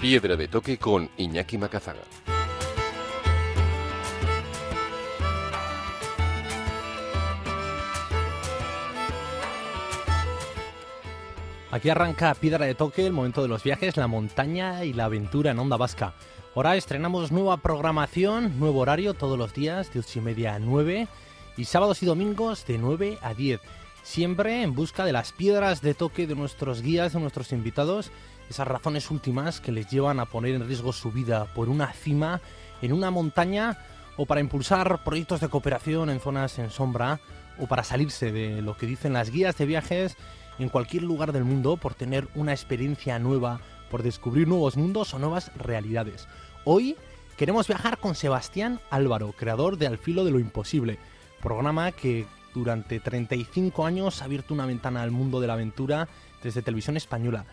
Piedra 0.00 0.34
de 0.34 0.48
toque 0.48 0.78
con 0.78 1.10
Iñaki 1.18 1.58
Macazaga. 1.58 2.00
Aquí 11.70 11.90
arranca 11.90 12.34
Piedra 12.34 12.64
de 12.64 12.74
Toque, 12.74 13.06
el 13.06 13.12
momento 13.12 13.42
de 13.42 13.48
los 13.48 13.62
viajes, 13.62 13.98
la 13.98 14.06
montaña 14.06 14.86
y 14.86 14.94
la 14.94 15.04
aventura 15.04 15.50
en 15.50 15.58
Onda 15.58 15.76
Vasca. 15.76 16.14
Ahora 16.56 16.76
estrenamos 16.76 17.30
nueva 17.30 17.58
programación, 17.58 18.58
nuevo 18.58 18.80
horario 18.80 19.12
todos 19.12 19.36
los 19.36 19.52
días 19.52 19.92
de 19.92 20.00
8 20.00 20.18
y 20.18 20.22
media 20.22 20.54
a 20.54 20.58
9 20.58 21.08
y 21.58 21.64
sábados 21.66 22.02
y 22.02 22.06
domingos 22.06 22.64
de 22.64 22.78
9 22.78 23.18
a 23.20 23.34
10. 23.34 23.60
Siempre 24.02 24.62
en 24.62 24.74
busca 24.74 25.04
de 25.04 25.12
las 25.12 25.32
piedras 25.32 25.82
de 25.82 25.92
toque 25.92 26.26
de 26.26 26.34
nuestros 26.34 26.80
guías, 26.80 27.12
de 27.12 27.20
nuestros 27.20 27.52
invitados, 27.52 28.10
esas 28.50 28.66
razones 28.66 29.10
últimas 29.10 29.60
que 29.60 29.72
les 29.72 29.88
llevan 29.88 30.18
a 30.18 30.26
poner 30.26 30.56
en 30.56 30.66
riesgo 30.66 30.92
su 30.92 31.12
vida 31.12 31.46
por 31.54 31.68
una 31.68 31.92
cima, 31.92 32.40
en 32.82 32.92
una 32.92 33.12
montaña 33.12 33.78
o 34.16 34.26
para 34.26 34.40
impulsar 34.40 35.04
proyectos 35.04 35.40
de 35.40 35.48
cooperación 35.48 36.10
en 36.10 36.20
zonas 36.20 36.58
en 36.58 36.70
sombra 36.70 37.20
o 37.58 37.68
para 37.68 37.84
salirse 37.84 38.32
de 38.32 38.60
lo 38.60 38.76
que 38.76 38.86
dicen 38.86 39.12
las 39.12 39.30
guías 39.30 39.56
de 39.56 39.66
viajes 39.66 40.16
en 40.58 40.68
cualquier 40.68 41.04
lugar 41.04 41.32
del 41.32 41.44
mundo 41.44 41.76
por 41.76 41.94
tener 41.94 42.28
una 42.34 42.52
experiencia 42.52 43.18
nueva, 43.20 43.60
por 43.88 44.02
descubrir 44.02 44.48
nuevos 44.48 44.76
mundos 44.76 45.14
o 45.14 45.20
nuevas 45.20 45.52
realidades. 45.56 46.26
Hoy 46.64 46.96
queremos 47.36 47.68
viajar 47.68 47.98
con 47.98 48.16
Sebastián 48.16 48.80
Álvaro, 48.90 49.32
creador 49.32 49.78
de 49.78 49.86
Al 49.86 49.96
filo 49.96 50.24
de 50.24 50.32
lo 50.32 50.40
imposible, 50.40 50.98
programa 51.40 51.92
que 51.92 52.26
durante 52.52 52.98
35 52.98 53.86
años 53.86 54.20
ha 54.20 54.24
abierto 54.24 54.52
una 54.54 54.66
ventana 54.66 55.02
al 55.02 55.12
mundo 55.12 55.40
de 55.40 55.46
la 55.46 55.52
aventura 55.52 56.08
desde 56.42 56.62
televisión 56.62 56.96
española. 56.96 57.46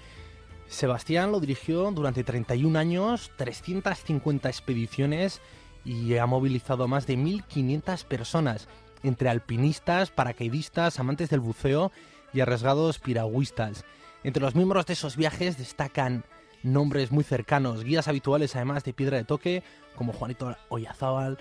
Sebastián 0.68 1.32
lo 1.32 1.40
dirigió 1.40 1.90
durante 1.92 2.24
31 2.24 2.78
años, 2.78 3.32
350 3.38 4.50
expediciones 4.50 5.42
y 5.86 6.18
ha 6.18 6.26
movilizado 6.26 6.84
a 6.84 6.88
más 6.88 7.08
de 7.08 7.18
1.500 7.18 8.04
personas, 8.06 8.68
entre 9.04 9.30
alpinistas, 9.30 10.12
paracaidistas, 10.12 11.00
amantes 11.00 11.30
del 11.30 11.40
buceo 11.40 11.92
y 12.34 12.42
arriesgados 12.42 13.00
piragüistas. 13.00 13.86
Entre 14.24 14.42
los 14.42 14.56
miembros 14.56 14.86
de 14.86 14.94
esos 14.94 15.16
viajes 15.16 15.58
destacan 15.58 16.26
nombres 16.64 17.12
muy 17.12 17.24
cercanos, 17.24 17.84
guías 17.84 18.10
habituales 18.10 18.56
además 18.56 18.84
de 18.84 18.94
Piedra 18.94 19.18
de 19.18 19.24
Toque, 19.24 19.64
como 19.96 20.12
Juanito 20.12 20.56
Oyazábal, 20.68 21.38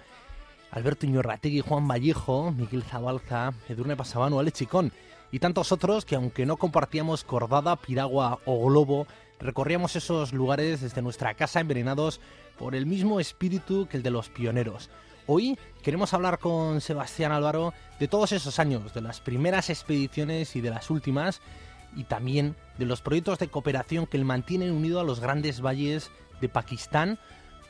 Alberto 0.70 1.06
Iñorrategui, 1.06 1.60
Juan 1.60 1.88
Vallejo, 1.88 2.52
Miguel 2.52 2.84
Zabalza, 2.84 3.52
Edurne 3.68 3.96
Pasabano, 3.96 4.38
Ale 4.38 4.52
Chicón 4.52 4.92
y 5.30 5.38
tantos 5.38 5.72
otros 5.72 6.04
que 6.04 6.16
aunque 6.16 6.46
no 6.46 6.56
compartíamos 6.56 7.24
cordada, 7.24 7.76
piragua 7.76 8.38
o 8.44 8.66
globo, 8.66 9.06
recorríamos 9.38 9.96
esos 9.96 10.32
lugares 10.32 10.80
desde 10.80 11.02
nuestra 11.02 11.34
casa 11.34 11.60
envenenados 11.60 12.20
por 12.58 12.74
el 12.74 12.86
mismo 12.86 13.20
espíritu 13.20 13.86
que 13.88 13.96
el 13.98 14.02
de 14.02 14.10
los 14.10 14.28
pioneros. 14.28 14.90
Hoy 15.26 15.58
queremos 15.82 16.14
hablar 16.14 16.38
con 16.38 16.80
Sebastián 16.80 17.32
Álvaro 17.32 17.74
de 17.98 18.08
todos 18.08 18.32
esos 18.32 18.58
años, 18.58 18.94
de 18.94 19.00
las 19.00 19.20
primeras 19.20 19.70
expediciones 19.70 20.54
y 20.54 20.60
de 20.60 20.70
las 20.70 20.88
últimas, 20.90 21.40
y 21.96 22.04
también 22.04 22.54
de 22.78 22.86
los 22.86 23.00
proyectos 23.00 23.38
de 23.38 23.48
cooperación 23.48 24.06
que 24.06 24.18
le 24.18 24.24
mantienen 24.24 24.70
unido 24.70 25.00
a 25.00 25.04
los 25.04 25.18
grandes 25.18 25.60
valles 25.60 26.10
de 26.40 26.48
Pakistán, 26.48 27.18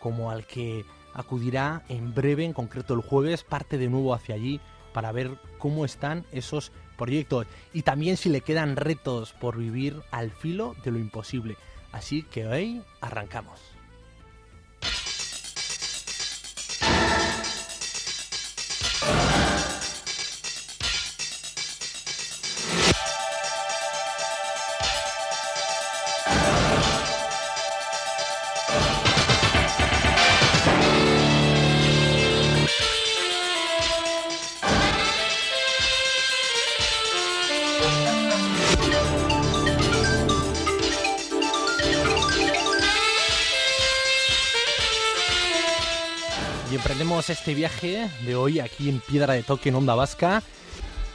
como 0.01 0.31
al 0.31 0.47
que 0.47 0.85
acudirá 1.15 1.83
en 1.89 2.13
breve, 2.13 2.45
en 2.45 2.53
concreto 2.53 2.93
el 2.93 3.01
jueves, 3.01 3.43
parte 3.43 3.79
de 3.79 3.89
nuevo 3.89 4.13
hacia 4.13 4.35
allí 4.35 4.61
para 4.93 5.13
ver 5.13 5.39
cómo 5.59 5.85
están 5.85 6.27
esos 6.33 6.73
proyectos 6.97 7.47
y 7.73 7.83
también 7.83 8.17
si 8.17 8.29
le 8.29 8.41
quedan 8.41 8.77
retos 8.77 9.33
por 9.33 9.57
vivir 9.57 10.03
al 10.11 10.31
filo 10.31 10.75
de 10.85 10.91
lo 10.91 10.99
imposible. 10.99 11.57
Así 11.93 12.23
que 12.25 12.47
hoy 12.47 12.83
arrancamos. 13.01 13.76
Este 47.47 47.55
viaje 47.55 48.11
de 48.27 48.35
hoy 48.35 48.59
aquí 48.59 48.89
en 48.89 48.99
Piedra 48.99 49.35
de 49.35 49.45
Toque 49.45 49.69
en 49.69 49.77
Onda 49.77 49.95
Vasca, 49.95 50.43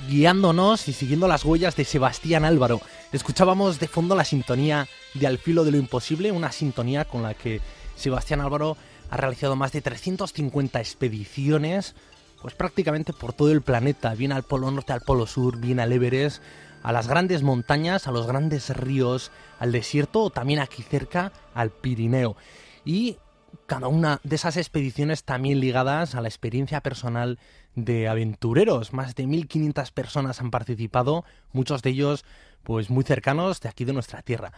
guiándonos 0.07 0.87
y 0.87 0.93
siguiendo 0.93 1.27
las 1.27 1.43
huellas 1.43 1.75
de 1.75 1.83
Sebastián 1.83 2.45
Álvaro. 2.45 2.79
Escuchábamos 3.11 3.81
de 3.81 3.89
fondo 3.89 4.15
la 4.15 4.23
sintonía 4.23 4.87
de 5.13 5.27
Al 5.27 5.39
filo 5.39 5.65
de 5.65 5.71
lo 5.71 5.77
imposible, 5.77 6.31
una 6.31 6.53
sintonía 6.53 7.03
con 7.03 7.21
la 7.21 7.33
que 7.33 7.59
Sebastián 7.97 8.39
Álvaro 8.39 8.77
ha 9.09 9.17
realizado 9.17 9.57
más 9.57 9.73
de 9.73 9.81
350 9.81 10.79
expediciones, 10.79 11.95
pues 12.41 12.53
prácticamente 12.53 13.11
por 13.11 13.33
todo 13.33 13.51
el 13.51 13.61
planeta, 13.61 14.15
bien 14.15 14.31
al 14.31 14.43
Polo 14.43 14.71
Norte, 14.71 14.93
al 14.93 15.01
Polo 15.01 15.27
Sur, 15.27 15.57
bien 15.57 15.81
al 15.81 15.91
Everest, 15.91 16.41
a 16.81 16.93
las 16.93 17.09
grandes 17.09 17.43
montañas, 17.43 18.07
a 18.07 18.11
los 18.11 18.25
grandes 18.25 18.69
ríos, 18.69 19.31
al 19.59 19.73
desierto 19.73 20.21
o 20.21 20.29
también 20.29 20.59
aquí 20.59 20.81
cerca 20.81 21.33
al 21.53 21.71
Pirineo. 21.71 22.37
Y 22.85 23.17
cada 23.65 23.87
una 23.87 24.19
de 24.23 24.35
esas 24.35 24.57
expediciones 24.57 25.23
también 25.23 25.59
ligadas 25.59 26.15
a 26.15 26.21
la 26.21 26.27
experiencia 26.27 26.81
personal 26.81 27.39
de 27.75 28.07
aventureros. 28.07 28.93
Más 28.93 29.15
de 29.15 29.25
1.500 29.25 29.91
personas 29.93 30.41
han 30.41 30.51
participado, 30.51 31.23
muchos 31.53 31.81
de 31.81 31.91
ellos 31.91 32.25
pues 32.63 32.89
muy 32.89 33.03
cercanos 33.03 33.61
de 33.61 33.69
aquí 33.69 33.85
de 33.85 33.93
nuestra 33.93 34.21
tierra. 34.21 34.51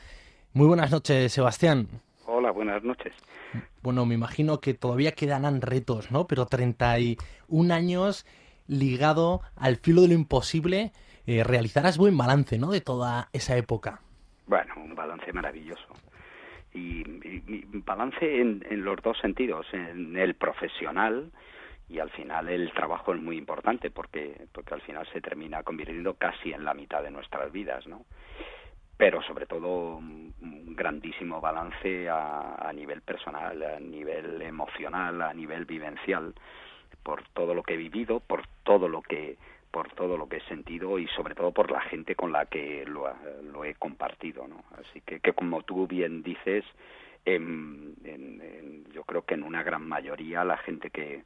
Muy 0.54 0.68
buenas 0.68 0.92
noches, 0.92 1.32
Sebastián. 1.32 1.88
Hola, 2.26 2.52
buenas 2.52 2.84
noches. 2.84 3.14
Bueno, 3.82 4.06
me 4.06 4.16
imagino 4.16 4.60
que 4.60 4.74
todavía 4.74 5.14
quedarán 5.14 5.62
retos, 5.62 6.12
¿no? 6.12 6.28
Pero 6.28 6.46
31 6.46 7.74
años 7.74 8.26
ligado 8.68 9.42
al 9.56 9.78
filo 9.78 10.02
de 10.04 10.10
lo 10.10 10.14
imposible, 10.14 10.94
eh, 11.26 11.44
realizarás 11.44 11.98
buen 11.98 12.18
balance, 12.18 12.58
¿no? 12.58 12.72
De 12.72 12.82
toda 12.82 13.30
esa 13.34 13.58
época. 13.58 14.02
Bueno, 14.48 14.74
un 14.78 14.96
balance 14.96 15.32
maravilloso. 15.34 15.88
Y, 16.74 17.04
balance 17.86 18.42
en, 18.42 18.66
en 18.70 18.84
los 18.84 19.02
dos 19.02 19.18
sentidos, 19.20 19.68
en 19.74 20.18
el 20.18 20.36
profesional 20.36 21.32
y 21.90 22.00
al 22.00 22.10
final 22.12 22.50
el 22.50 22.72
trabajo 22.72 23.14
es 23.14 23.22
muy 23.22 23.38
importante 23.38 23.92
porque 23.92 24.48
porque 24.52 24.74
al 24.74 24.82
final 24.82 25.08
se 25.12 25.22
termina 25.22 25.64
convirtiendo 25.64 26.16
casi 26.16 26.52
en 26.54 26.64
la 26.64 26.74
mitad 26.74 27.04
de 27.04 27.12
nuestras 27.12 27.52
vidas, 27.52 27.86
¿no? 27.88 28.06
Pero 28.98 29.22
sobre 29.24 29.46
todo 29.46 29.98
un 29.98 30.76
grandísimo 30.76 31.42
balance 31.42 32.10
a, 32.10 32.56
a 32.56 32.74
nivel 32.74 33.02
personal, 33.02 33.62
a 33.62 33.80
nivel 33.80 34.42
emocional, 34.42 35.22
a 35.22 35.34
nivel 35.34 35.66
vivencial, 35.66 36.34
por 37.04 37.24
todo 37.30 37.54
lo 37.54 37.64
que 37.64 37.74
he 37.74 37.78
vivido, 37.78 38.20
por 38.22 38.48
todo 38.64 38.88
lo 38.88 39.02
que 39.02 39.38
por 39.74 39.90
todo 39.96 40.18
lo 40.18 40.30
que 40.30 40.38
he 40.38 40.42
sentido 40.42 41.00
y 41.00 41.08
sobre 41.08 41.34
todo 41.34 41.52
por 41.52 41.72
la 41.72 41.82
gente 41.82 42.14
con 42.16 42.32
la 42.32 42.46
que 42.46 42.86
lo, 42.86 43.12
lo 43.52 43.66
he 43.66 43.74
compartido, 43.74 44.48
¿no? 44.48 44.64
Así 44.80 45.02
que, 45.02 45.20
que 45.20 45.34
como 45.34 45.64
tú 45.64 45.88
bien 45.88 46.22
dices, 46.22 46.64
en- 47.26 47.96
en- 48.06 48.40
en- 48.42 48.86
yo 48.94 49.04
creo 49.04 49.24
que 49.26 49.34
en 49.34 49.42
una 49.42 49.64
gran 49.64 49.88
mayoría 49.88 50.44
la 50.44 50.58
gente 50.58 50.92
que, 50.92 51.24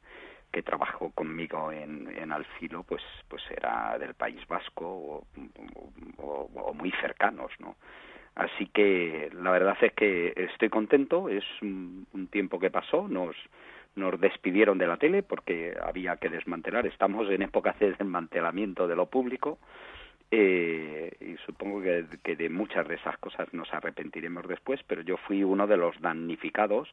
trabajó 0.64 1.12
conmigo 1.12 1.70
en, 1.70 2.08
en 2.18 2.32
Alfilo, 2.32 2.82
pues, 2.82 3.02
pues 3.28 3.40
era 3.50 3.96
del 3.96 4.14
País 4.14 4.40
Vasco 4.48 4.84
o, 4.84 5.24
o- 6.16 6.74
muy 6.74 6.90
cercanos, 7.00 7.52
¿no? 7.60 7.76
Así 8.34 8.66
que 8.66 9.30
la 9.34 9.50
verdad 9.52 9.76
es 9.80 9.92
que 9.92 10.32
estoy 10.36 10.68
contento, 10.68 11.28
es 11.28 11.44
un, 11.62 12.06
tiempo 12.32 12.58
que 12.58 12.70
pasó, 12.70 13.06
nos, 13.08 13.36
nos 13.98 14.20
despidieron 14.20 14.78
de 14.78 14.86
la 14.86 14.96
tele 14.96 15.22
porque 15.22 15.76
había 15.82 16.16
que 16.16 16.28
desmantelar, 16.28 16.86
estamos 16.86 17.28
en 17.30 17.42
épocas 17.42 17.78
de 17.78 17.90
desmantelamiento 17.90 18.86
de 18.86 18.96
lo 18.96 19.06
público 19.06 19.58
eh, 20.30 21.12
y 21.20 21.36
supongo 21.46 21.82
que, 21.82 22.04
que, 22.22 22.36
de 22.36 22.48
muchas 22.50 22.86
de 22.86 22.96
esas 22.96 23.16
cosas 23.18 23.52
nos 23.52 23.72
arrepentiremos 23.72 24.46
después, 24.46 24.80
pero 24.86 25.02
yo 25.02 25.16
fui 25.16 25.42
uno 25.42 25.66
de 25.66 25.76
los 25.76 25.98
damnificados. 26.00 26.88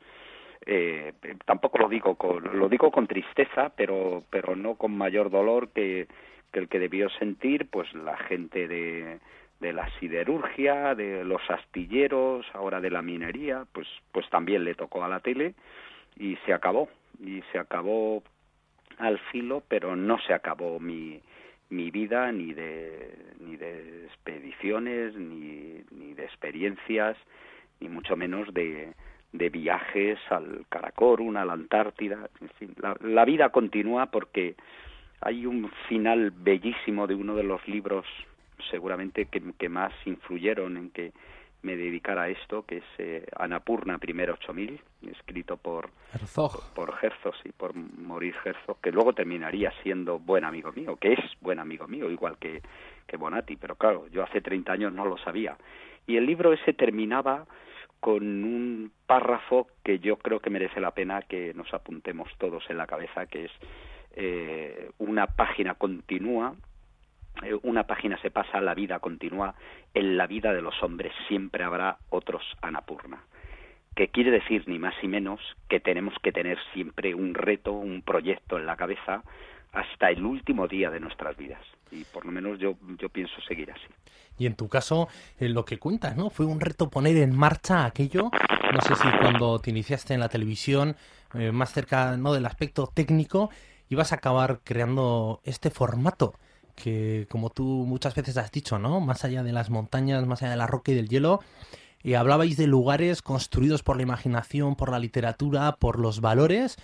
Eh, 0.66 1.14
tampoco 1.46 1.78
lo 1.78 1.90
digo 1.90 2.16
con, 2.16 2.58
lo 2.58 2.70
digo 2.70 2.92
con 2.92 3.08
tristeza, 3.08 3.72
pero 3.76 4.24
pero 4.30 4.56
no 4.56 4.76
con 4.76 4.98
mayor 4.98 5.30
dolor 5.30 5.70
que, 5.70 6.08
que 6.52 6.60
el 6.60 6.70
que 6.70 6.80
debió 6.80 7.10
sentir 7.10 7.68
pues 7.70 7.94
la 7.94 8.18
gente 8.18 8.68
de 8.68 9.20
de 9.60 9.74
la 9.74 9.90
siderurgia, 10.00 10.96
de 10.96 11.24
los 11.24 11.42
astilleros, 11.50 12.46
ahora 12.54 12.82
de 12.82 12.90
la 12.90 13.02
minería, 13.02 13.66
pues, 13.72 13.88
pues 14.12 14.30
también 14.30 14.64
le 14.64 14.76
tocó 14.76 15.04
a 15.04 15.08
la 15.08 15.22
tele 15.22 15.54
y 16.18 16.38
se 16.46 16.54
acabó. 16.54 16.90
Y 17.20 17.42
se 17.52 17.60
acabó 17.60 18.24
al 18.98 19.20
filo, 19.32 19.64
pero 19.68 19.96
no 19.96 20.20
se 20.20 20.34
acabó 20.34 20.80
mi, 20.80 21.22
mi 21.70 21.92
vida 21.92 22.32
ni 22.32 22.54
de, 22.54 23.34
ni 23.40 23.56
de 23.58 24.06
expediciones, 24.06 25.16
ni, 25.16 25.82
ni 25.92 26.14
de 26.14 26.24
experiencias, 26.26 27.18
ni 27.80 27.90
mucho 27.90 28.16
menos 28.16 28.54
de, 28.54 28.94
de 29.32 29.50
viajes 29.50 30.20
al 30.30 30.66
Karakorum, 30.70 31.38
a 31.38 31.46
la 31.46 31.54
Antártida. 31.54 32.30
En 32.42 32.50
fin, 32.50 32.76
la, 32.82 32.96
la 33.02 33.26
vida 33.26 33.50
continúa 33.50 34.08
porque 34.08 34.56
hay 35.22 35.46
un 35.46 35.72
final 35.88 36.32
bellísimo 36.32 37.08
de 37.08 37.16
uno 37.16 37.36
de 37.36 37.44
los 37.44 37.66
libros 37.68 38.06
seguramente 38.70 39.26
que, 39.26 39.70
más 39.70 39.94
influyeron 40.06 40.78
en 40.78 40.90
que 40.92 41.12
me 41.66 41.76
dedicara 41.76 42.24
a 42.24 42.30
esto, 42.30 42.64
que 42.64 42.78
es 42.78 42.84
eh, 43.00 43.26
Anapurna 43.36 43.98
Primero 43.98 44.34
8000, 44.34 44.80
escrito 45.12 45.58
por 45.58 45.90
Herzog. 46.14 46.74
por 46.76 46.94
Herzog 47.02 47.34
y 47.44 47.52
por 47.52 47.74
Maurice 47.74 48.38
Herzog, 48.46 48.80
que 48.80 48.92
luego 48.92 49.14
terminaría 49.14 49.74
siendo 49.82 50.20
buen 50.20 50.46
amigo 50.46 50.72
mío, 50.72 50.96
que 50.96 51.14
es 51.14 51.20
buen 51.42 51.60
amigo 51.60 51.88
mío, 51.88 52.12
igual 52.12 52.38
que, 52.38 52.62
que 53.08 53.18
Bonatti, 53.18 53.56
pero 53.56 53.76
claro, 53.76 54.08
yo 54.10 54.24
hace 54.24 54.42
30 54.42 54.72
años 54.72 54.94
no 54.94 55.06
lo 55.06 55.18
sabía. 55.18 55.58
Y 56.06 56.18
el 56.18 56.28
libro 56.28 56.54
ese 56.54 56.74
terminaba 56.74 57.46
con 58.00 58.24
un 58.44 58.92
párrafo 59.08 59.68
que 59.84 59.98
yo 59.98 60.18
creo 60.18 60.40
que 60.40 60.52
merece 60.52 60.80
la 60.80 60.92
pena 60.92 61.24
que 61.24 61.56
nos 61.56 61.74
apuntemos 61.74 62.30
todos 62.38 62.64
en 62.70 62.78
la 62.78 62.86
cabeza, 62.86 63.26
que 63.26 63.46
es 63.46 63.52
eh, 64.16 64.92
una 65.00 65.26
página 65.26 65.74
continua 65.74 66.54
una 67.64 67.84
página 67.84 68.20
se 68.22 68.32
pasa, 68.32 68.62
la 68.62 68.74
vida 68.74 69.00
continúa, 69.00 69.56
en 69.94 70.18
la 70.18 70.28
vida 70.28 70.54
de 70.54 70.62
los 70.62 70.82
hombres 70.84 71.14
siempre 71.28 71.64
habrá 71.64 71.98
otros 72.10 72.44
Anapurna. 72.62 73.24
Que 73.96 74.10
quiere 74.10 74.32
decir 74.32 74.64
ni 74.68 74.78
más 74.78 74.94
ni 75.02 75.08
menos 75.08 75.40
que 75.70 75.80
tenemos 75.80 76.14
que 76.22 76.32
tener 76.32 76.58
siempre 76.74 77.16
un 77.16 77.34
reto, 77.34 77.72
un 77.72 78.02
proyecto 78.02 78.58
en 78.58 78.66
la 78.66 78.76
cabeza 78.76 79.24
hasta 79.72 80.10
el 80.10 80.26
último 80.26 80.68
día 80.68 80.90
de 80.90 81.00
nuestras 81.00 81.36
vidas. 81.38 81.62
Y 81.92 82.04
por 82.06 82.26
lo 82.26 82.32
menos 82.32 82.60
yo, 82.60 82.76
pienso 83.10 83.40
seguir 83.48 83.72
así. 83.72 83.88
Y 84.38 84.48
en 84.48 84.56
tu 84.56 84.68
caso, 84.68 85.08
en 85.40 85.54
lo 85.54 85.64
que 85.64 85.78
cuentas, 85.78 86.18
¿no? 86.18 86.30
Fue 86.30 86.46
un 86.46 86.60
reto 86.60 86.90
poner 86.90 87.18
en 87.18 87.36
marcha 87.36 87.86
aquello. 87.86 88.32
No 88.74 88.82
sé 88.82 88.96
si 88.96 89.08
cuando 89.20 89.60
te 89.60 89.70
iniciaste 89.70 90.14
en 90.14 90.20
la 90.20 90.30
televisión, 90.30 90.96
eh, 91.34 91.52
más 91.52 91.72
cerca 91.72 92.18
¿no? 92.18 92.34
del 92.34 92.46
aspecto 92.46 92.90
técnico, 92.94 93.50
ibas 93.90 94.12
a 94.12 94.16
acabar 94.16 94.60
creando 94.64 95.42
este 95.44 95.70
formato 95.70 96.34
que 96.76 97.28
como 97.30 97.50
tú 97.50 97.64
muchas 97.88 98.14
veces 98.14 98.38
has 98.38 98.52
dicho, 98.52 98.78
¿no? 98.78 99.00
Más 99.00 99.24
allá 99.24 99.44
de 99.44 99.54
las 99.54 99.70
montañas, 99.70 100.26
más 100.28 100.42
allá 100.42 100.52
de 100.52 100.58
la 100.58 100.68
roca 100.68 100.92
y 100.92 100.96
del 100.96 101.10
hielo, 101.10 101.42
y 102.04 102.14
hablabais 102.14 102.58
de 102.58 102.68
lugares 102.68 103.22
construidos 103.22 103.82
por 103.82 103.96
la 103.98 104.04
imaginación, 104.04 104.76
por 104.76 104.92
la 104.92 105.00
literatura, 105.00 105.78
por 105.78 106.00
los 106.00 106.22
valores, 106.22 106.78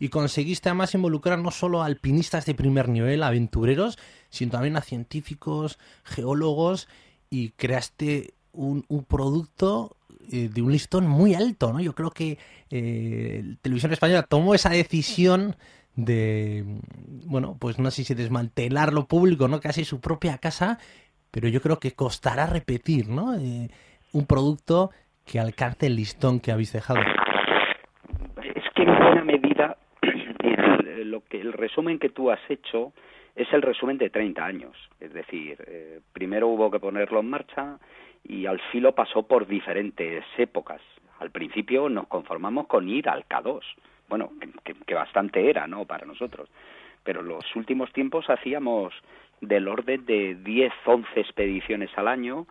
y 0.00 0.08
conseguiste 0.08 0.68
además 0.68 0.94
involucrar 0.94 1.38
no 1.38 1.52
solo 1.52 1.82
a 1.82 1.86
alpinistas 1.86 2.46
de 2.46 2.54
primer 2.54 2.88
nivel, 2.88 3.22
aventureros, 3.22 3.98
sino 4.30 4.50
también 4.50 4.76
a 4.76 4.80
científicos, 4.80 5.78
geólogos, 6.02 6.88
y 7.30 7.50
creaste 7.50 8.34
un, 8.52 8.84
producto 9.08 9.96
eh, 10.30 10.48
de 10.52 10.62
un 10.62 10.72
listón 10.72 11.06
muy 11.06 11.34
alto, 11.34 11.72
¿no? 11.72 11.80
Yo 11.80 11.94
creo 11.94 12.10
que 12.10 12.38
eh, 12.70 13.56
Televisión 13.62 13.92
Española 13.92 14.22
tomó 14.22 14.54
esa 14.54 14.70
decisión 14.70 15.56
de, 15.96 16.64
bueno, 17.26 17.56
pues 17.58 17.78
no 17.78 17.90
sé 17.90 18.04
si 18.04 18.14
desmantelar 18.14 18.92
lo 18.92 19.06
público, 19.06 19.48
¿no? 19.48 19.60
Casi 19.60 19.84
su 19.84 20.00
propia 20.00 20.38
casa, 20.38 20.78
pero 21.30 21.48
yo 21.48 21.60
creo 21.60 21.78
que 21.78 21.92
costará 21.92 22.46
repetir, 22.46 23.08
¿no? 23.08 23.34
Eh, 23.34 23.68
un 24.12 24.26
producto 24.26 24.90
que 25.24 25.40
alcance 25.40 25.86
el 25.86 25.96
listón 25.96 26.40
que 26.40 26.52
habéis 26.52 26.72
dejado. 26.72 27.00
Es 28.42 28.64
que 28.74 28.82
en 28.82 28.98
buena 28.98 29.24
medida 29.24 29.76
lo 31.04 31.22
que 31.24 31.40
el 31.40 31.52
resumen 31.52 31.98
que 31.98 32.10
tú 32.10 32.30
has 32.30 32.40
hecho 32.48 32.92
es 33.34 33.52
el 33.52 33.62
resumen 33.62 33.98
de 33.98 34.10
30 34.10 34.44
años, 34.44 34.76
es 35.00 35.12
decir, 35.12 35.56
eh, 35.66 36.00
primero 36.12 36.48
hubo 36.48 36.70
que 36.70 36.78
ponerlo 36.78 37.18
en 37.20 37.30
marcha 37.30 37.78
y 38.22 38.46
al 38.46 38.60
filo 38.70 38.94
pasó 38.94 39.24
por 39.24 39.46
diferentes 39.46 40.24
épocas. 40.38 40.80
Al 41.18 41.30
principio 41.30 41.88
nos 41.88 42.06
conformamos 42.06 42.66
con 42.66 42.88
ir 42.88 43.08
al 43.08 43.24
K2 43.26 43.60
bueno, 44.08 44.30
que, 44.62 44.94
bastante 44.94 45.48
era, 45.48 45.66
¿no?, 45.66 45.84
para 45.84 46.06
nosotros. 46.06 46.48
Pero 47.02 47.22
los 47.22 47.44
últimos 47.56 47.92
tiempos 47.92 48.28
hacíamos 48.28 48.94
del 49.40 49.68
orden 49.68 50.04
de 50.06 50.36
10, 50.36 50.72
11 50.84 51.20
expediciones 51.20 51.90
al 51.96 52.08
año 52.08 52.46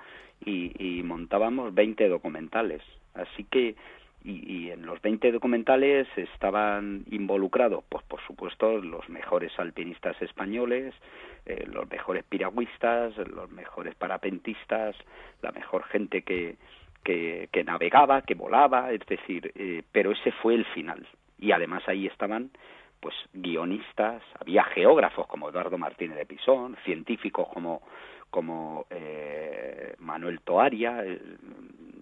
y, 0.46 1.02
montábamos 1.04 1.74
20 1.74 2.08
documentales. 2.10 2.82
Así 3.14 3.46
que, 3.46 3.76
y, 4.24 4.70
en 4.70 4.86
los 4.86 5.02
20 5.02 5.32
documentales 5.32 6.08
estaban 6.16 7.06
involucrados, 7.12 7.84
pues 7.90 8.04
por 8.06 8.22
supuesto, 8.22 8.78
los 8.80 9.08
mejores 9.10 9.52
alpinistas 9.58 10.22
españoles, 10.22 10.94
eh, 11.46 11.66
los 11.68 11.90
mejores 11.90 12.24
piragüistas, 12.24 13.18
los 13.18 13.50
mejores 13.52 13.96
parapentistas, 13.96 14.96
la 15.42 15.52
mejor 15.52 15.84
gente 15.86 16.22
que, 16.22 16.56
que, 17.04 17.50
que 17.52 17.64
navegaba, 17.64 18.22
que 18.22 18.36
volaba, 18.36 18.92
es 18.92 19.06
decir, 19.08 19.52
eh, 19.56 19.84
pero 19.92 20.12
ese 20.12 20.32
fue 20.32 20.56
el 20.56 20.66
final 20.66 21.06
y 21.44 21.52
además 21.52 21.84
ahí 21.88 22.08
estaban 22.08 22.52
pues 23.02 23.16
guionistas, 23.34 24.24
había 24.40 24.64
geógrafos 24.64 25.28
como 25.28 25.50
Eduardo 25.50 25.78
Martínez 25.78 26.16
de 26.18 26.26
Pisón, 26.26 26.78
científicos 26.86 27.50
como 27.54 27.82
como 28.30 28.88
eh, 28.90 29.94
Manuel 30.00 30.40
Toaria 30.40 31.04
eh, 31.06 31.20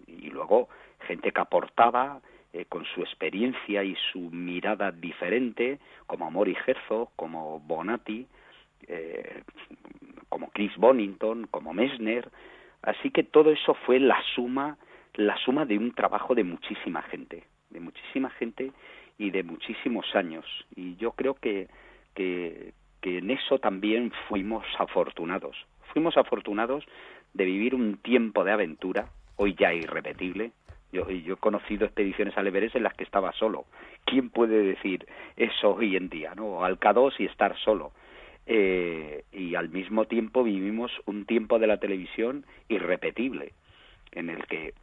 y 0.08 0.30
luego 0.30 0.70
gente 1.08 1.32
que 1.32 1.42
aportaba 1.42 2.22
eh, 2.54 2.66
con 2.70 2.86
su 2.86 3.02
experiencia 3.02 3.84
y 3.84 3.98
su 4.12 4.20
mirada 4.20 4.92
diferente, 4.92 5.80
como 6.06 6.28
Amori 6.28 6.56
Herzog, 6.66 7.10
como 7.16 7.60
Bonatti, 7.62 8.28
como 10.30 10.52
Chris 10.52 10.76
Bonington, 10.78 11.48
como 11.52 11.74
Messner. 11.74 12.30
Así 12.84 13.10
que 13.10 13.24
todo 13.24 13.52
eso 13.52 13.74
fue 13.86 14.00
la 14.00 14.22
suma, 14.36 14.78
la 15.16 15.36
suma 15.38 15.66
de 15.66 15.78
un 15.78 15.94
trabajo 15.94 16.34
de 16.36 16.44
muchísima 16.44 17.02
gente, 17.02 17.44
de 17.72 17.80
muchísima 17.80 18.30
gente 18.30 18.72
y 19.22 19.30
de 19.30 19.44
muchísimos 19.44 20.16
años. 20.16 20.46
Y 20.76 20.96
yo 20.96 21.12
creo 21.12 21.36
que, 21.36 21.68
que, 22.16 22.74
en 23.04 23.30
eso 23.30 23.60
también 23.60 24.12
fuimos 24.28 24.66
afortunados. 24.80 25.56
Fuimos 25.94 26.18
afortunados 26.18 26.84
de 27.34 27.46
vivir 27.46 27.76
un 27.76 27.98
tiempo 27.98 28.44
de 28.44 28.52
aventura, 28.52 29.10
hoy 29.36 29.54
ya 29.54 29.74
irrepetible. 29.74 30.52
Yo, 30.92 31.08
yo 31.10 31.36
he 31.36 31.38
conocido 31.38 31.86
expediciones 31.86 32.36
al 32.36 32.48
Everest 32.48 32.76
en 32.76 32.84
las 32.84 32.96
que 32.96 33.04
estaba 33.04 33.32
solo. 33.34 33.66
¿Quién 34.06 34.32
puede 34.32 34.64
decir 34.64 35.06
eso 35.38 35.76
hoy 35.76 35.96
en 35.96 36.10
día? 36.10 36.34
¿no? 36.36 36.66
Al 36.66 36.80
K2 36.80 37.14
y 37.20 37.26
estar 37.26 37.56
solo. 37.60 37.92
Eh, 38.48 39.24
y 39.32 39.54
al 39.54 39.70
mismo 39.70 40.06
tiempo 40.06 40.44
vivimos 40.44 40.92
un 41.06 41.26
tiempo 41.26 41.60
de 41.60 41.68
la 41.68 41.78
televisión 41.78 42.44
irrepetible, 42.70 43.54
en 44.14 44.32
el 44.32 44.48
que 44.48 44.74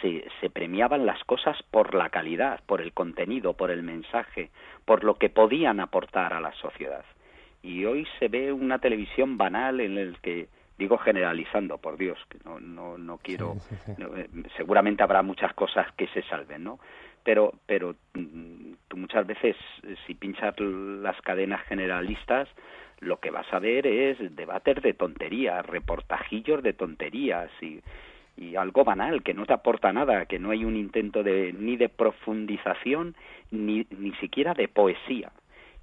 se, 0.00 0.50
premiaban 0.50 1.06
las 1.06 1.22
cosas 1.24 1.56
por 1.70 1.94
la 1.94 2.10
calidad, 2.10 2.60
por 2.66 2.80
el 2.80 2.92
contenido, 2.92 3.54
por 3.54 3.70
el 3.70 3.82
mensaje, 3.82 4.50
por 4.84 5.04
lo 5.04 5.14
que 5.14 5.30
podían 5.30 5.80
aportar 5.80 6.32
a 6.32 6.40
la 6.40 6.52
sociedad. 6.54 7.04
Y 7.62 7.84
hoy 7.84 8.06
se 8.18 8.28
ve 8.28 8.52
una 8.52 8.78
televisión 8.78 9.38
banal 9.38 9.80
en 9.80 9.98
el 9.98 10.18
que 10.20 10.48
digo 10.78 10.98
generalizando, 10.98 11.78
por 11.78 11.96
Dios, 11.96 12.18
que 12.28 12.38
no, 12.44 12.58
no, 12.58 12.98
no 12.98 13.18
quiero, 13.18 13.56
eh, 13.86 14.28
seguramente 14.56 15.02
habrá 15.02 15.22
muchas 15.22 15.52
cosas 15.54 15.86
que 15.96 16.08
se 16.08 16.22
salven, 16.22 16.64
¿no? 16.64 16.80
Pero, 17.22 17.52
pero 17.66 17.94
mm, 18.14 18.72
tú 18.88 18.96
muchas 18.96 19.26
veces, 19.26 19.54
eh, 19.84 19.94
si 20.06 20.14
pinchas 20.14 20.58
las 20.58 21.20
cadenas 21.22 21.62
generalistas, 21.66 22.48
lo 22.98 23.20
que 23.20 23.30
vas 23.30 23.46
a 23.52 23.58
ver 23.58 23.86
es 23.86 24.18
debates 24.34 24.82
de 24.82 24.94
tonterías, 24.94 25.64
reportajillos 25.66 26.62
de 26.62 26.72
tonterías 26.72 27.50
y 27.60 27.80
y 28.50 28.56
algo 28.56 28.84
banal 28.84 29.22
que 29.22 29.34
no 29.34 29.46
te 29.46 29.52
aporta 29.52 29.92
nada, 29.92 30.26
que 30.26 30.38
no 30.38 30.50
hay 30.50 30.64
un 30.64 30.76
intento 30.76 31.22
de 31.22 31.52
ni 31.52 31.76
de 31.76 31.88
profundización 31.88 33.14
ni 33.50 33.86
ni 33.90 34.12
siquiera 34.16 34.54
de 34.54 34.68
poesía. 34.68 35.32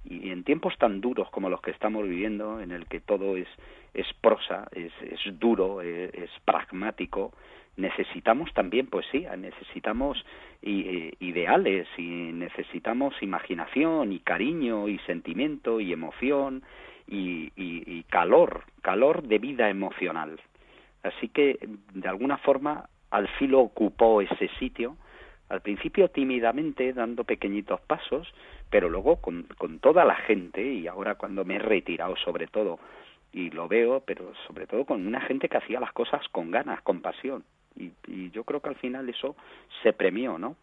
Y 0.04 0.30
en 0.30 0.44
tiempos 0.44 0.76
tan 0.78 1.00
duros 1.00 1.30
como 1.30 1.50
los 1.50 1.60
que 1.60 1.70
estamos 1.70 2.08
viviendo, 2.08 2.60
en 2.60 2.70
el 2.70 2.86
que 2.86 3.00
todo 3.00 3.36
es, 3.36 3.48
es 3.92 4.06
prosa, 4.20 4.66
es, 4.72 4.92
es 5.02 5.38
duro, 5.38 5.82
es, 5.82 6.14
es 6.14 6.30
pragmático, 6.44 7.32
necesitamos 7.76 8.52
también 8.54 8.86
poesía, 8.86 9.36
necesitamos 9.36 10.24
ideales 10.62 11.88
y 11.96 12.32
necesitamos 12.32 13.14
imaginación 13.22 14.12
y 14.12 14.20
cariño 14.20 14.88
y 14.88 14.98
sentimiento 15.00 15.80
y 15.80 15.92
emoción 15.92 16.62
y, 17.06 18.02
calor, 18.10 18.64
calor 18.82 19.22
de 19.22 19.38
vida 19.38 19.70
emocional. 19.70 20.38
Así 21.02 21.28
que, 21.28 21.58
de 21.94 22.08
alguna 22.08 22.38
forma, 22.38 22.88
Alfilo 23.10 23.60
ocupó 23.60 24.20
ese 24.20 24.48
sitio, 24.58 24.96
al 25.48 25.62
principio 25.62 26.08
tímidamente, 26.10 26.92
dando 26.92 27.24
pequeñitos 27.24 27.80
pasos, 27.80 28.32
pero 28.70 28.88
luego 28.88 29.16
con, 29.16 29.44
con 29.58 29.80
toda 29.80 30.04
la 30.04 30.14
gente, 30.14 30.62
y 30.62 30.86
ahora 30.86 31.16
cuando 31.16 31.44
me 31.44 31.56
he 31.56 31.58
retirado 31.58 32.16
sobre 32.16 32.46
todo, 32.46 32.78
y 33.32 33.50
lo 33.50 33.68
veo, 33.68 34.00
pero 34.00 34.32
sobre 34.46 34.66
todo 34.66 34.84
con 34.84 35.06
una 35.06 35.20
gente 35.20 35.48
que 35.48 35.56
hacía 35.56 35.80
las 35.80 35.92
cosas 35.92 36.20
con 36.30 36.50
ganas, 36.50 36.82
con 36.82 37.00
pasión. 37.00 37.44
Y, 37.76 37.92
y 38.06 38.30
yo 38.30 38.44
creo 38.44 38.60
que 38.60 38.68
al 38.68 38.76
final 38.76 39.08
eso 39.08 39.36
se 39.82 39.92
premió, 39.92 40.38
¿no? 40.38 40.56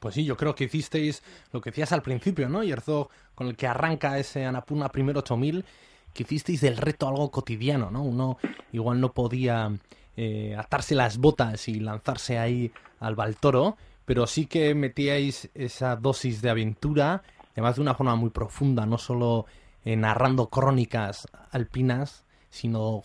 Pues 0.00 0.14
sí, 0.14 0.24
yo 0.24 0.36
creo 0.36 0.54
que 0.54 0.64
hicisteis 0.64 1.22
lo 1.52 1.60
que 1.60 1.70
decías 1.70 1.92
al 1.92 2.02
principio, 2.02 2.48
¿no? 2.48 2.64
Yerzo, 2.64 3.10
con 3.34 3.48
el 3.48 3.56
que 3.56 3.66
arranca 3.66 4.18
ese 4.18 4.46
Anapurna 4.46 4.88
primero 4.88 5.20
8000, 5.20 5.64
que 6.12 6.22
hicisteis 6.24 6.60
del 6.60 6.76
reto 6.76 7.08
algo 7.08 7.30
cotidiano, 7.30 7.90
¿no? 7.90 8.02
Uno 8.02 8.38
igual 8.72 9.00
no 9.00 9.12
podía 9.12 9.70
eh, 10.16 10.56
atarse 10.58 10.94
las 10.94 11.18
botas 11.18 11.68
y 11.68 11.80
lanzarse 11.80 12.38
ahí 12.38 12.72
al 12.98 13.14
Baltoro, 13.14 13.76
pero 14.04 14.26
sí 14.26 14.46
que 14.46 14.74
metíais 14.74 15.50
esa 15.54 15.96
dosis 15.96 16.42
de 16.42 16.50
aventura, 16.50 17.22
además 17.52 17.76
de 17.76 17.82
una 17.82 17.94
forma 17.94 18.16
muy 18.16 18.30
profunda, 18.30 18.86
no 18.86 18.98
solo 18.98 19.46
narrando 19.82 20.50
crónicas 20.50 21.26
alpinas, 21.52 22.24
sino 22.50 23.02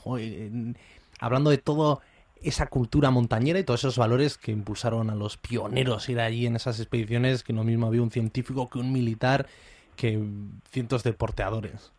hablando 1.19 1.49
de 1.49 1.57
todo 1.57 2.01
esa 2.41 2.67
cultura 2.67 3.09
montañera 3.11 3.59
y 3.59 3.63
todos 3.63 3.81
esos 3.81 3.97
valores 3.97 4.37
que 4.37 4.51
impulsaron 4.51 5.09
a 5.09 5.15
los 5.15 5.37
pioneros 5.37 6.09
ir 6.09 6.19
allí 6.19 6.45
en 6.45 6.55
esas 6.55 6.79
expediciones, 6.79 7.43
que 7.43 7.53
no 7.53 7.63
mismo 7.63 7.87
había 7.87 8.01
un 8.01 8.11
científico 8.11 8.69
que 8.69 8.77
un 8.77 8.91
militar, 8.91 9.47
que 9.95 10.23
cientos 10.69 11.03
de 11.03 11.13
porteadores. 11.13 11.91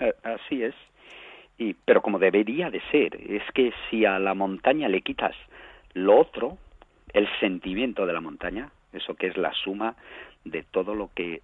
Eh, 0.00 0.14
así 0.22 0.62
es. 0.62 0.74
Y, 1.58 1.74
pero 1.74 2.02
como 2.02 2.18
debería 2.18 2.70
de 2.70 2.80
ser, 2.90 3.18
es 3.30 3.42
que 3.54 3.72
si 3.88 4.04
a 4.04 4.18
la 4.18 4.34
montaña 4.34 4.88
le 4.88 5.00
quitas 5.00 5.34
lo 5.94 6.18
otro, 6.18 6.58
el 7.12 7.28
sentimiento 7.40 8.04
de 8.04 8.12
la 8.12 8.20
montaña, 8.20 8.70
eso 8.92 9.14
que 9.14 9.28
es 9.28 9.36
la 9.36 9.52
suma 9.54 9.96
de 10.44 10.62
todo 10.62 10.94
lo 10.94 11.10
que 11.14 11.40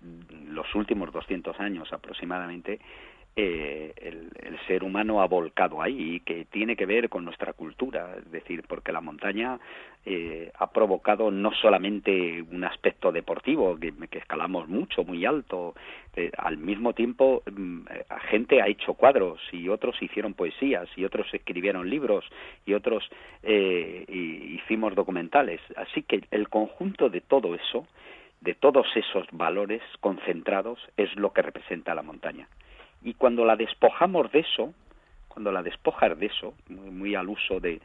los 0.48 0.74
últimos 0.74 1.12
200 1.12 1.58
años 1.60 1.92
aproximadamente 1.92 2.78
eh, 3.34 3.94
el, 3.96 4.30
ser 4.66 4.84
humano 4.84 5.22
ha 5.22 5.26
volcado 5.26 5.82
ahí 5.82 6.16
y 6.16 6.20
que 6.20 6.44
tiene 6.44 6.76
que 6.76 6.86
ver 6.86 7.08
con 7.08 7.24
nuestra 7.24 7.52
cultura, 7.52 8.14
es 8.18 8.30
decir, 8.30 8.62
porque 8.68 8.92
la 8.92 9.00
montaña 9.00 9.58
eh, 10.04 10.52
ha 10.56 10.70
provocado 10.70 11.30
no 11.30 11.52
solamente 11.52 12.42
un 12.42 12.62
aspecto 12.62 13.10
deportivo, 13.10 13.76
que, 13.78 14.18
escalamos 14.18 14.68
mucho, 14.68 15.02
muy 15.04 15.24
alto, 15.24 15.74
eh, 16.14 16.30
al 16.36 16.58
mismo 16.58 16.92
tiempo 16.92 17.42
mm, 17.50 17.86
gente 18.28 18.62
ha 18.62 18.68
hecho 18.68 18.94
cuadros 18.94 19.40
y 19.50 19.68
otros 19.68 20.00
hicieron 20.00 20.34
poesías 20.34 20.88
y 20.96 21.04
otros 21.04 21.26
escribieron 21.32 21.88
libros 21.90 22.24
y 22.66 22.74
otros 22.74 23.08
hicimos 23.42 24.94
documentales. 24.94 25.60
Así 25.76 26.02
que 26.02 26.22
el 26.30 26.48
conjunto 26.48 27.08
de 27.08 27.22
todo 27.22 27.54
eso, 27.54 27.86
de 28.42 28.54
todos 28.54 28.86
esos 28.94 29.26
valores 29.32 29.82
concentrados, 30.00 30.78
es 30.96 31.14
lo 31.16 31.32
que 31.32 31.42
representa 31.42 31.94
la 31.94 32.02
montaña 32.02 32.46
y 33.04 33.14
cuando 33.14 33.44
la 33.44 33.56
despojamos 33.56 34.30
de 34.32 34.40
eso, 34.40 34.74
cuando 35.28 35.50
la 35.50 35.62
despojas 35.62 36.18
de 36.18 36.26
eso, 36.26 36.54
muy, 36.68 37.14
al 37.14 37.28
uso 37.28 37.58
de, 37.58 37.80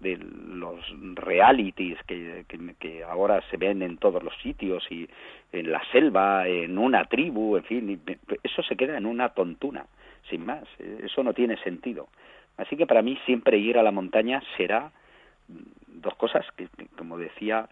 de 0.00 0.16
los 0.16 0.80
realities 1.14 1.98
que, 2.06 3.04
ahora 3.08 3.42
se 3.50 3.56
ven 3.56 3.82
en 3.82 3.98
todos 3.98 4.22
los 4.22 4.36
sitios 4.42 4.84
y 4.90 5.08
en 5.52 5.70
la 5.70 5.82
selva, 5.90 6.46
en 6.48 6.78
una 6.78 7.04
tribu, 7.04 7.56
en 7.56 7.64
fin, 7.64 8.02
eso 8.42 8.62
se 8.62 8.76
queda 8.76 8.96
en 8.96 9.06
una 9.06 9.30
tontuna, 9.30 9.86
sin 10.28 10.44
más, 10.44 10.64
eso 10.78 11.22
no 11.22 11.32
tiene 11.32 11.56
sentido. 11.58 12.08
Así 12.56 12.76
que 12.76 12.86
para 12.86 13.02
mí 13.02 13.18
siempre 13.24 13.58
ir 13.58 13.78
a 13.78 13.82
la 13.82 13.90
montaña 13.90 14.42
será 14.56 14.92
dos 15.88 16.14
cosas 16.16 16.44
que, 16.56 16.68
como 16.96 17.16
decía 17.18 17.68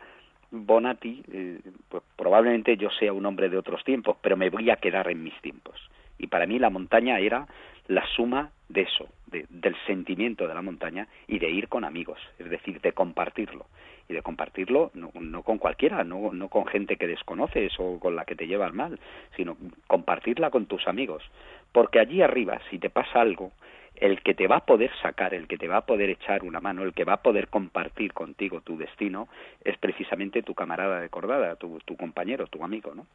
Bonatti, 0.51 1.23
eh, 1.33 1.61
pues 1.89 2.03
probablemente 2.17 2.77
yo 2.77 2.91
sea 2.91 3.13
un 3.13 3.27
hombre 3.27 3.49
de 3.49 3.59
otros 3.59 3.85
tiempos, 3.85 4.17
pero 4.21 4.37
me 4.37 4.51
voy 4.51 4.71
a 4.71 4.77
quedar 4.77 5.09
en 5.11 5.23
mis 5.23 5.39
tiempos. 5.41 5.81
Y 6.21 6.27
para 6.27 6.47
mí 6.47 6.59
la 6.59 6.71
montaña 6.71 7.19
era 7.19 7.47
la 7.89 8.07
suma 8.15 8.51
de 8.69 8.83
eso, 8.83 9.09
del 9.27 9.75
sentimiento 9.87 10.47
de 10.47 10.55
la 10.55 10.63
montaña 10.63 11.09
y 11.27 11.39
de 11.39 11.51
ir 11.51 11.69
con 11.69 11.85
amigos, 11.85 12.21
es 12.39 12.51
decir, 12.51 12.81
de 12.81 12.93
compartirlo. 12.93 13.67
Y 14.09 14.13
de 14.13 14.23
compartirlo 14.23 14.91
no, 14.95 15.11
no 15.19 15.43
con 15.43 15.59
cualquiera, 15.59 16.05
no, 16.05 16.33
no 16.33 16.49
con 16.49 16.67
gente 16.67 16.97
que 16.97 17.07
desconoces 17.07 17.73
o 17.79 17.99
con 17.99 18.17
la 18.17 18.25
que 18.25 18.37
te 18.37 18.47
llevas 18.47 18.75
mal, 18.75 19.01
sino 19.37 19.57
compartirla 19.87 20.51
con 20.51 20.67
tus 20.67 20.87
amigos. 20.87 21.23
Porque 21.73 22.01
allí 22.01 22.21
arriba, 22.21 22.61
si 22.71 22.79
te 22.79 22.91
pasa 22.91 23.21
algo, 23.21 23.53
el 23.97 24.23
que 24.23 24.35
te 24.35 24.47
va 24.47 24.57
a 24.57 24.67
poder 24.67 24.91
sacar, 25.01 25.33
el 25.33 25.47
que 25.49 25.59
te 25.59 25.69
va 25.69 25.79
a 25.79 25.87
poder 25.87 26.11
echar 26.11 26.45
una 26.45 26.61
mano, 26.61 26.83
el 26.83 26.93
que 26.93 27.05
va 27.05 27.15
a 27.15 27.23
poder 27.23 27.49
compartir 27.49 28.13
contigo 28.13 28.61
tu 28.61 28.77
destino, 28.77 29.29
es 29.65 29.79
precisamente 29.79 30.43
tu 30.43 30.55
camarada 30.55 31.01
de 31.01 31.09
cordada, 31.09 31.57
tu, 31.57 31.79
tu 31.85 31.97
compañero, 31.97 32.47
tu 32.47 32.63
amigo, 32.63 32.95
¿no? 32.95 33.07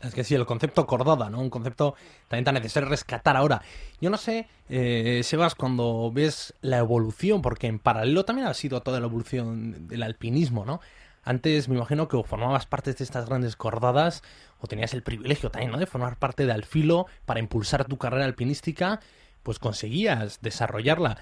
Es 0.00 0.14
que 0.14 0.22
sí, 0.22 0.34
el 0.34 0.46
concepto 0.46 0.86
cordada, 0.86 1.28
¿no? 1.28 1.40
Un 1.40 1.50
concepto 1.50 1.94
también 2.28 2.44
tan 2.44 2.54
necesario 2.54 2.88
rescatar 2.88 3.36
ahora. 3.36 3.62
Yo 4.00 4.10
no 4.10 4.16
sé, 4.16 4.48
eh, 4.68 5.22
Sebas, 5.24 5.54
cuando 5.54 6.10
ves 6.12 6.54
la 6.60 6.78
evolución, 6.78 7.42
porque 7.42 7.66
en 7.66 7.78
paralelo 7.78 8.24
también 8.24 8.46
ha 8.46 8.54
sido 8.54 8.80
toda 8.80 9.00
la 9.00 9.06
evolución 9.06 9.88
del 9.88 10.02
alpinismo, 10.04 10.64
¿no? 10.64 10.80
Antes 11.24 11.68
me 11.68 11.76
imagino 11.76 12.08
que 12.08 12.22
formabas 12.22 12.66
parte 12.66 12.92
de 12.92 13.04
estas 13.04 13.26
grandes 13.26 13.56
cordadas 13.56 14.22
o 14.60 14.66
tenías 14.66 14.94
el 14.94 15.02
privilegio 15.02 15.50
también, 15.50 15.72
¿no? 15.72 15.78
De 15.78 15.86
formar 15.86 16.16
parte 16.16 16.46
de 16.46 16.52
Alfilo 16.52 17.06
para 17.26 17.40
impulsar 17.40 17.84
tu 17.84 17.98
carrera 17.98 18.24
alpinística, 18.24 19.00
pues 19.42 19.58
conseguías 19.58 20.40
desarrollarla. 20.40 21.18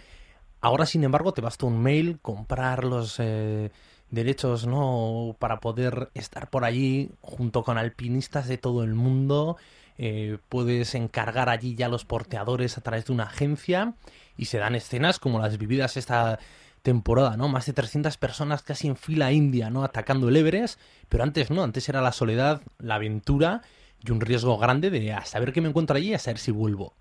Ahora, 0.61 0.87
sin 0.87 1.03
embargo, 1.03 1.33
te 1.33 1.41
basta 1.41 1.67
un 1.67 1.83
mail, 1.83 2.19
comprar 2.21 2.85
los... 2.85 3.17
Eh, 3.19 3.71
derechos, 4.11 4.67
¿no? 4.67 5.37
Para 5.39 5.61
poder 5.61 6.11
estar 6.15 6.51
por 6.51 6.65
allí 6.65 7.11
junto 7.21 7.63
con 7.63 7.79
alpinistas 7.79 8.49
de 8.49 8.59
todo 8.59 8.85
el 8.85 8.95
mundo. 8.95 9.57
Eh, 9.99 10.39
puedes 10.49 10.95
encargar 10.95 11.49
allí 11.49 11.75
ya 11.75 11.89
los 11.89 12.05
porteadores 12.05 12.77
a 12.77 12.83
través 12.83 13.07
de 13.07 13.13
una 13.13 13.25
agencia 13.25 13.95
y 14.37 14.47
se 14.47 14.59
dan 14.59 14.75
escenas 14.75 15.19
como 15.19 15.41
las 15.41 15.57
vividas 15.59 15.97
esta 15.97 16.39
temporada, 16.83 17.37
¿no? 17.37 17.49
Más 17.49 17.67
de 17.67 17.73
300 17.73 18.17
personas 18.17 18.63
casi 18.63 18.87
en 18.89 18.97
fila 18.97 19.33
india, 19.33 19.71
¿no? 19.71 19.83
Atacando 19.83 20.29
el 20.29 20.37
Everest, 20.37 20.79
pero 21.09 21.25
antes 21.25 21.51
no, 21.51 21.65
antes 21.65 21.89
era 21.89 22.01
la 22.01 22.13
soledad, 22.13 22.63
la 22.79 22.97
aventura 22.97 23.63
y 24.05 24.13
un 24.13 24.21
riesgo 24.21 24.57
grande 24.59 24.91
de 24.91 25.13
a 25.13 25.25
saber 25.25 25.53
qué 25.53 25.61
me 25.61 25.69
encuentro 25.69 25.97
allí 25.97 26.11
y 26.11 26.15
a 26.15 26.19
saber 26.19 26.39
si 26.39 26.53
vuelvo. 26.53 26.95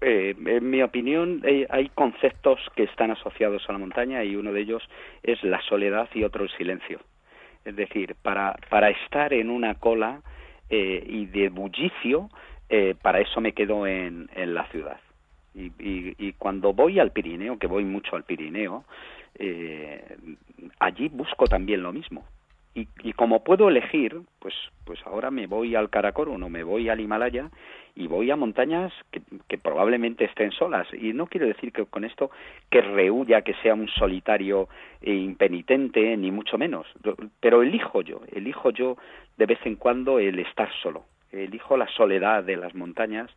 Eh, 0.00 0.36
en 0.46 0.70
mi 0.70 0.82
opinión, 0.82 1.42
eh, 1.44 1.66
hay 1.70 1.88
conceptos 1.88 2.60
que 2.76 2.84
están 2.84 3.10
asociados 3.10 3.68
a 3.68 3.72
la 3.72 3.78
montaña 3.78 4.22
y 4.22 4.36
uno 4.36 4.52
de 4.52 4.60
ellos 4.60 4.82
es 5.22 5.42
la 5.42 5.60
soledad 5.62 6.08
y 6.14 6.22
otro 6.22 6.44
el 6.44 6.50
silencio. 6.50 7.00
Es 7.64 7.74
decir, 7.74 8.14
para, 8.22 8.56
para 8.70 8.90
estar 8.90 9.32
en 9.32 9.50
una 9.50 9.74
cola 9.74 10.20
eh, 10.70 11.04
y 11.06 11.26
de 11.26 11.48
bullicio, 11.48 12.28
para 13.00 13.20
eso 13.20 13.40
me 13.40 13.54
quedo 13.54 13.86
en, 13.86 14.28
en 14.34 14.52
la 14.52 14.66
ciudad. 14.66 15.00
Y, 15.54 15.72
y, 15.78 16.32
cuando 16.34 16.74
voy 16.74 17.00
al 17.00 17.12
Pirineo, 17.12 17.58
que 17.58 17.66
voy 17.66 17.82
mucho 17.82 18.14
al 18.14 18.24
Pirineo, 18.24 18.84
allí 20.78 21.08
busco 21.08 21.46
también 21.46 21.82
lo 21.82 21.94
mismo. 21.94 22.26
Y, 22.78 22.88
y, 23.02 23.12
como 23.12 23.42
puedo 23.42 23.68
elegir, 23.68 24.20
pues, 24.38 24.54
pues 24.84 25.00
ahora 25.04 25.30
me 25.30 25.46
voy 25.46 25.74
al 25.74 25.90
Karakorum 25.90 26.42
o 26.42 26.48
me 26.48 26.62
voy 26.62 26.88
al 26.88 27.00
Himalaya 27.00 27.50
y 27.98 28.06
voy 28.06 28.30
a 28.30 28.36
montañas 28.36 28.92
que, 29.10 29.58
probablemente 29.58 30.24
estén 30.24 30.52
solas. 30.52 30.86
Y 30.94 31.12
no 31.12 31.26
quiero 31.26 31.48
decir 31.48 31.72
que 31.72 31.84
con 31.84 32.04
esto 32.04 32.30
que 32.70 32.80
rehuya 32.80 33.42
que 33.42 33.54
sea 33.54 33.74
un 33.74 33.88
solitario 33.88 34.68
e 35.02 35.12
impenitente, 35.12 36.16
ni 36.16 36.30
mucho 36.30 36.56
menos. 36.58 36.86
Pero 37.40 37.62
elijo 37.62 38.02
yo, 38.02 38.20
elijo 38.32 38.70
yo 38.70 38.96
de 39.36 39.46
vez 39.46 39.58
en 39.64 39.74
cuando 39.74 40.20
el 40.20 40.38
estar 40.38 40.70
solo. 40.80 41.06
Elijo 41.32 41.76
la 41.76 41.88
soledad 41.88 42.44
de 42.44 42.56
las 42.56 42.72
montañas 42.76 43.30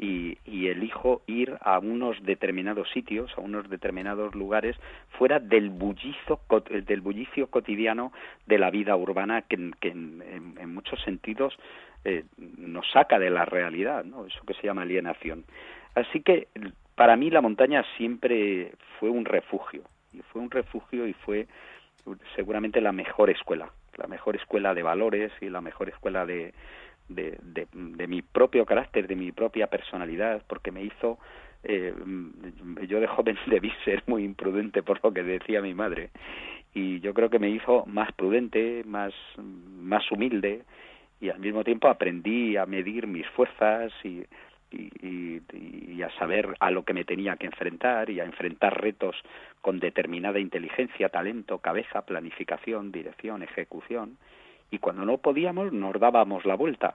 y, 0.00 0.38
y, 0.46 0.68
elijo 0.68 1.20
ir 1.26 1.58
a 1.60 1.78
unos 1.78 2.16
determinados 2.22 2.88
sitios, 2.90 3.30
a 3.36 3.42
unos 3.42 3.68
determinados 3.68 4.34
lugares, 4.34 4.74
fuera 5.18 5.38
del 5.38 5.68
bullicio, 5.68 6.40
del 6.86 7.02
bullicio 7.02 7.48
cotidiano 7.48 8.10
de 8.46 8.58
la 8.58 8.70
vida 8.70 8.96
urbana 8.96 9.42
que, 9.42 9.56
en, 9.82 10.74
muchos 10.74 11.02
sentidos 11.02 11.54
eh, 12.04 12.24
nos 12.38 12.90
saca 12.90 13.18
de 13.18 13.28
la 13.28 13.44
realidad, 13.44 14.04
¿no? 14.04 14.24
Eso 14.24 14.40
que 14.46 14.54
se 14.54 14.62
llama 14.62 14.82
alienación. 14.82 15.44
Así 15.94 16.22
que 16.22 16.48
para 16.94 17.16
mí 17.16 17.28
la 17.28 17.42
montaña 17.42 17.84
siempre 17.98 18.72
fue 18.98 19.10
un 19.10 19.26
refugio, 19.26 19.82
y 20.14 20.22
fue 20.32 20.40
un 20.40 20.50
refugio 20.50 21.06
y 21.06 21.12
fue 21.12 21.46
seguramente 22.34 22.80
la 22.80 22.92
mejor 22.92 23.28
escuela, 23.28 23.70
la 23.98 24.06
mejor 24.06 24.36
escuela 24.36 24.72
de 24.72 24.82
valores 24.82 25.30
y 25.42 25.50
la 25.50 25.60
mejor 25.60 25.90
escuela 25.90 26.24
de, 26.24 26.54
de, 27.10 27.38
de, 27.72 28.06
mi 28.06 28.22
propio 28.22 28.64
carácter, 28.64 29.06
de 29.06 29.16
mi 29.16 29.32
propia 29.32 29.66
personalidad, 29.66 30.42
porque 30.46 30.70
me 30.70 30.82
hizo 30.82 31.18
eh, 31.62 31.92
yo 32.88 33.00
de 33.00 33.06
joven 33.06 33.36
debí 33.46 33.70
ser 33.84 34.02
muy 34.06 34.24
imprudente 34.24 34.82
por 34.82 35.02
lo 35.04 35.12
que 35.12 35.22
decía 35.22 35.60
mi 35.60 35.74
madre 35.74 36.10
y 36.72 37.00
yo 37.00 37.12
creo 37.14 37.30
que 37.30 37.38
me 37.38 37.50
hizo 37.50 37.84
más 37.86 38.12
prudente, 38.12 38.82
más, 38.86 39.12
más 39.36 40.10
humilde 40.10 40.62
y 41.20 41.28
al 41.28 41.40
mismo 41.40 41.64
tiempo 41.64 41.88
aprendí 41.88 42.56
a 42.56 42.64
medir 42.64 43.06
mis 43.06 43.26
fuerzas 43.28 43.92
y, 44.04 44.24
y, 44.72 46.02
a 46.02 46.10
saber 46.18 46.56
a 46.60 46.70
lo 46.70 46.84
que 46.84 46.94
me 46.94 47.04
tenía 47.04 47.36
que 47.36 47.44
enfrentar 47.44 48.08
y 48.08 48.20
a 48.20 48.24
enfrentar 48.24 48.80
retos 48.80 49.14
con 49.60 49.80
determinada 49.80 50.38
inteligencia, 50.38 51.10
talento, 51.10 51.58
cabeza, 51.58 52.06
planificación, 52.06 52.90
dirección, 52.90 53.42
ejecución 53.42 54.16
y 54.70 54.78
cuando 54.78 55.04
no 55.04 55.18
podíamos 55.18 55.72
nos 55.72 55.98
dábamos 55.98 56.44
la 56.44 56.54
vuelta. 56.54 56.94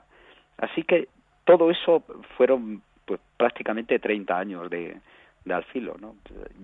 Así 0.58 0.84
que 0.84 1.08
todo 1.44 1.70
eso 1.72 2.04
fueron 2.38 2.82
pues 3.06 3.20
prácticamente 3.38 4.00
30 4.00 4.38
años 4.38 4.70
de, 4.70 4.98
de 5.46 5.64
¿no? 6.02 6.16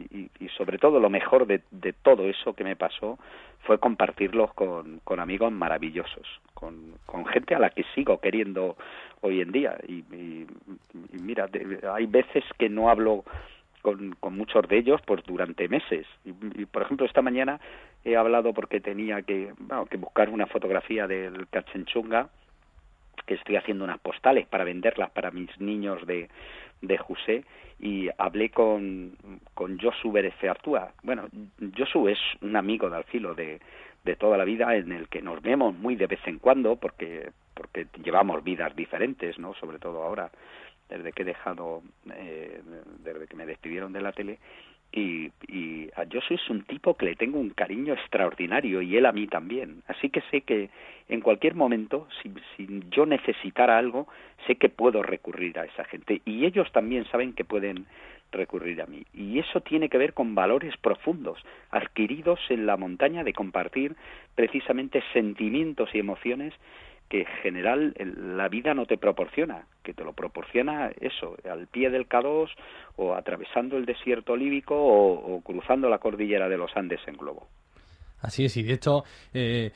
Y, 0.09 0.29
sobre 0.57 0.77
todo 0.77 0.99
lo 0.99 1.09
mejor 1.09 1.45
de, 1.45 1.61
todo 2.01 2.27
eso 2.27 2.53
que 2.53 2.63
me 2.63 2.75
pasó 2.75 3.19
fue 3.61 3.77
compartirlos 3.77 4.53
con, 4.53 5.01
amigos 5.19 5.51
maravillosos, 5.51 6.27
con, 6.53 6.95
con, 7.05 7.25
gente 7.25 7.55
a 7.55 7.59
la 7.59 7.69
que 7.69 7.85
sigo 7.95 8.19
queriendo 8.19 8.75
hoy 9.21 9.41
en 9.41 9.51
día. 9.51 9.77
Y, 9.87 10.03
y 10.11 10.47
mira, 11.21 11.47
hay 11.93 12.07
veces 12.07 12.43
que 12.57 12.69
no 12.69 12.89
hablo 12.89 13.23
con, 13.81 14.15
con, 14.19 14.37
muchos 14.37 14.67
de 14.67 14.77
ellos 14.77 15.01
pues 15.05 15.23
durante 15.25 15.67
meses. 15.67 16.05
Y, 16.25 16.65
por 16.65 16.83
ejemplo, 16.83 17.05
esta 17.05 17.21
mañana 17.21 17.59
he 18.03 18.15
hablado 18.15 18.53
porque 18.53 18.79
tenía 18.79 19.21
que, 19.21 19.53
bueno, 19.59 19.85
que 19.85 19.97
buscar 19.97 20.29
una 20.29 20.47
fotografía 20.47 21.07
del 21.07 21.47
Cachenchunga 21.47 22.29
que 23.25 23.35
estoy 23.35 23.55
haciendo 23.55 23.83
unas 23.83 23.99
postales 23.99 24.47
para 24.47 24.63
venderlas 24.63 25.11
para 25.11 25.31
mis 25.31 25.49
niños 25.59 26.05
de, 26.07 26.29
de 26.81 26.97
José 26.97 27.43
y 27.79 28.09
hablé 28.17 28.49
con, 28.49 29.17
con 29.53 29.79
Josu 29.79 30.13
Artúa. 30.49 30.93
Bueno, 31.03 31.27
Josu 31.77 32.07
es 32.07 32.19
un 32.41 32.55
amigo 32.55 32.89
de 32.89 32.97
Alfilo 32.97 33.33
de, 33.33 33.59
de 34.03 34.15
toda 34.15 34.37
la 34.37 34.45
vida 34.45 34.75
en 34.75 34.91
el 34.91 35.07
que 35.07 35.21
nos 35.21 35.41
vemos 35.41 35.75
muy 35.75 35.95
de 35.95 36.07
vez 36.07 36.19
en 36.25 36.39
cuando 36.39 36.75
porque, 36.75 37.31
porque 37.53 37.87
llevamos 38.03 38.43
vidas 38.43 38.75
diferentes, 38.75 39.37
¿no? 39.37 39.53
Sobre 39.55 39.79
todo 39.79 40.03
ahora, 40.03 40.31
desde 40.91 41.13
que 41.13 41.23
he 41.23 41.25
dejado, 41.25 41.81
eh, 42.13 42.61
desde 42.99 43.27
que 43.27 43.35
me 43.35 43.45
despidieron 43.45 43.93
de 43.93 44.01
la 44.01 44.11
tele 44.11 44.39
y, 44.93 45.31
y 45.47 45.89
a 45.95 46.03
es 46.03 46.49
un 46.49 46.63
tipo 46.63 46.95
que 46.95 47.05
le 47.05 47.15
tengo 47.15 47.39
un 47.39 47.51
cariño 47.51 47.93
extraordinario 47.93 48.81
y 48.81 48.97
él 48.97 49.05
a 49.05 49.11
mí 49.11 49.27
también. 49.27 49.83
Así 49.87 50.09
que 50.09 50.21
sé 50.29 50.41
que 50.41 50.69
en 51.07 51.21
cualquier 51.21 51.55
momento, 51.55 52.07
si, 52.21 52.31
si 52.55 52.67
yo 52.89 53.05
necesitara 53.05 53.77
algo, 53.77 54.07
sé 54.47 54.55
que 54.55 54.69
puedo 54.69 55.01
recurrir 55.01 55.57
a 55.59 55.65
esa 55.65 55.85
gente. 55.85 56.21
Y 56.25 56.45
ellos 56.45 56.69
también 56.73 57.05
saben 57.05 57.33
que 57.33 57.45
pueden 57.45 57.85
recurrir 58.31 58.81
a 58.81 58.85
mí. 58.85 59.05
Y 59.13 59.39
eso 59.39 59.61
tiene 59.61 59.89
que 59.89 59.97
ver 59.97 60.13
con 60.13 60.35
valores 60.35 60.75
profundos, 60.77 61.39
adquiridos 61.69 62.39
en 62.49 62.65
la 62.65 62.75
montaña 62.75 63.23
de 63.23 63.33
compartir 63.33 63.95
precisamente 64.35 65.03
sentimientos 65.13 65.89
y 65.93 65.99
emociones 65.99 66.53
que 67.11 67.19
en 67.19 67.25
general 67.43 67.93
la 68.37 68.47
vida 68.47 68.73
no 68.73 68.85
te 68.85 68.97
proporciona, 68.97 69.65
que 69.83 69.93
te 69.93 70.05
lo 70.05 70.13
proporciona 70.13 70.91
eso, 71.01 71.35
al 71.43 71.67
pie 71.67 71.89
del 71.89 72.07
K2 72.07 72.47
o 72.95 73.15
atravesando 73.15 73.75
el 73.75 73.85
desierto 73.85 74.37
líbico 74.37 74.75
o, 74.77 75.41
cruzando 75.41 75.89
la 75.89 75.97
cordillera 75.97 76.47
de 76.47 76.57
los 76.57 76.71
Andes 76.73 77.01
en 77.07 77.17
globo. 77.17 77.47
Así 78.21 78.45
es, 78.45 78.55
y 78.55 78.63
de 78.63 78.73
hecho, 78.73 79.03
eh, 79.33 79.71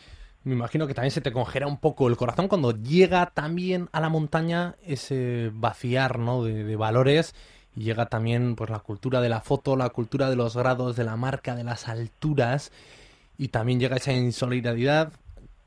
me 0.46 0.54
imagino 0.54 0.88
que 0.88 0.94
también 0.94 1.12
se 1.12 1.20
te 1.20 1.34
congela 1.34 1.68
un 1.68 1.82
poco 1.82 2.08
el 2.08 2.16
corazón 2.16 2.48
cuando 2.48 2.72
llega 2.72 3.26
también 3.26 3.90
a 3.92 4.00
la 4.00 4.08
montaña 4.08 4.76
ese 4.86 5.52
vaciar 5.54 6.18
¿no? 6.18 6.42
de, 6.42 6.64
de 6.64 6.76
valores 6.78 7.36
y 7.76 7.84
llega 7.84 8.06
también 8.06 8.56
pues 8.56 8.70
la 8.70 8.80
cultura 8.80 9.20
de 9.20 9.28
la 9.28 9.42
foto, 9.42 9.76
la 9.76 9.90
cultura 9.90 10.30
de 10.30 10.38
los 10.38 10.56
grados, 10.56 10.96
de 10.96 11.04
la 11.04 11.18
marca, 11.18 11.54
de 11.54 11.66
las 11.66 11.90
alturas 11.90 12.72
y 13.38 13.50
también 13.50 13.82
llega 13.82 13.98
esa 13.98 14.14
insolidaridad 14.14 15.12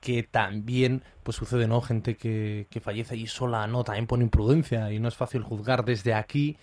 que 0.00 0.22
también 0.22 1.02
pues 1.22 1.36
sucede, 1.36 1.66
¿no? 1.66 1.80
Gente 1.80 2.16
que, 2.16 2.66
que 2.70 2.80
fallece 2.80 3.14
ahí 3.14 3.26
sola, 3.26 3.66
¿no? 3.66 3.84
También 3.84 4.06
por 4.06 4.20
imprudencia 4.20 4.92
y 4.92 5.00
no 5.00 5.08
es 5.08 5.16
fácil 5.16 5.42
juzgar 5.42 5.84
desde 5.84 6.14
aquí 6.14 6.56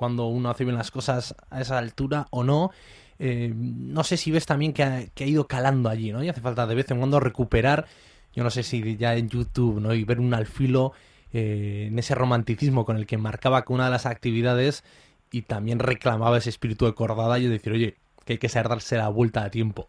cuando 0.00 0.26
uno 0.26 0.50
hace 0.50 0.64
bien 0.64 0.76
las 0.76 0.90
cosas 0.90 1.34
a 1.50 1.60
esa 1.60 1.78
altura 1.78 2.26
o 2.30 2.42
no. 2.42 2.70
Eh, 3.18 3.52
no 3.54 4.02
sé 4.02 4.16
si 4.16 4.30
ves 4.30 4.46
también 4.46 4.72
que 4.72 4.82
ha, 4.82 5.06
que 5.08 5.24
ha, 5.24 5.26
ido 5.26 5.46
calando 5.46 5.90
allí, 5.90 6.10
¿no? 6.10 6.24
Y 6.24 6.28
hace 6.30 6.40
falta 6.40 6.66
de 6.66 6.74
vez 6.74 6.90
en 6.90 6.98
cuando 6.98 7.20
recuperar, 7.20 7.86
yo 8.32 8.42
no 8.42 8.48
sé 8.50 8.62
si 8.62 8.96
ya 8.96 9.14
en 9.14 9.28
YouTube, 9.28 9.78
¿no? 9.78 9.92
Y 9.92 10.04
ver 10.04 10.18
un 10.18 10.32
alfilo 10.32 10.92
eh, 11.32 11.88
en 11.88 11.98
ese 11.98 12.14
romanticismo 12.14 12.86
con 12.86 12.96
el 12.96 13.06
que 13.06 13.18
marcaba 13.18 13.64
que 13.64 13.72
una 13.74 13.84
de 13.84 13.90
las 13.90 14.06
actividades 14.06 14.84
y 15.30 15.42
también 15.42 15.78
reclamaba 15.78 16.38
ese 16.38 16.48
espíritu 16.48 16.86
de 16.86 16.94
cordada 16.94 17.38
y 17.38 17.46
decir, 17.46 17.72
oye, 17.72 17.96
que 18.24 18.34
hay 18.34 18.38
que 18.38 18.48
saber 18.48 18.70
darse 18.70 18.96
la 18.96 19.08
vuelta 19.08 19.44
a 19.44 19.50
tiempo. 19.50 19.88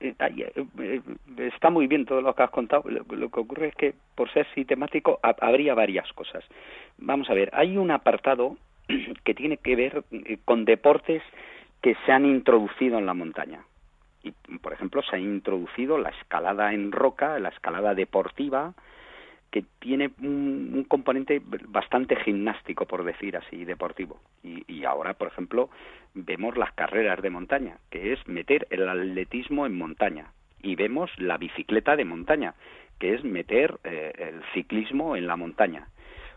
Eh, 0.00 0.14
eh, 0.20 1.02
está 1.38 1.70
muy 1.70 1.86
bien 1.88 2.04
todo 2.04 2.20
lo 2.20 2.34
que 2.34 2.42
has 2.42 2.50
contado. 2.50 2.84
Lo, 2.88 3.28
que 3.30 3.40
ocurre 3.40 3.68
es 3.68 3.74
que, 3.74 3.94
por 4.14 4.30
ser 4.32 4.46
sistemático, 4.54 5.18
habría 5.22 5.74
varias 5.74 6.12
cosas. 6.12 6.44
Vamos 6.98 7.28
a 7.30 7.34
ver, 7.34 7.50
hay 7.52 7.76
un 7.76 7.90
apartado 7.90 8.56
que 9.24 9.34
tiene 9.34 9.56
que 9.56 9.76
ver 9.76 10.04
eh, 10.12 10.38
con 10.44 10.64
deportes 10.64 11.22
que 11.82 11.96
se 12.06 12.12
han 12.12 12.26
introducido 12.26 12.98
en 12.98 13.06
la 13.06 13.14
montaña. 13.14 13.64
Y, 14.22 14.32
por 14.58 14.72
ejemplo, 14.72 15.02
se 15.02 15.16
ha 15.16 15.18
introducido 15.18 15.98
la 15.98 16.10
escalada 16.10 16.72
en 16.72 16.92
roca, 16.92 17.38
la 17.38 17.50
escalada 17.50 17.94
deportiva, 17.94 18.74
que 19.50 19.64
tiene 19.78 20.10
un, 20.20 20.84
componente 20.88 21.40
bastante 21.68 22.16
gimnástico, 22.16 22.86
por 22.86 23.04
decir 23.04 23.36
así, 23.36 23.64
deportivo. 23.64 24.20
Y, 24.42 24.84
ahora, 24.84 25.14
por 25.14 25.28
ejemplo, 25.28 25.70
vemos 26.14 26.56
las 26.56 26.72
carreras 26.72 27.20
de 27.22 27.30
montaña, 27.30 27.78
que 27.90 28.12
es 28.12 28.26
meter 28.28 28.66
el 28.70 28.88
atletismo 28.88 29.66
en 29.66 29.76
montaña. 29.76 30.32
Y 30.62 30.74
vemos 30.74 31.10
la 31.18 31.38
bicicleta 31.38 31.96
de 31.96 32.04
montaña, 32.04 32.54
que 32.98 33.14
es 33.14 33.24
meter 33.24 33.78
eh, 33.84 34.12
el 34.18 34.42
ciclismo 34.52 35.16
en 35.16 35.26
la 35.26 35.36
montaña. 35.36 35.88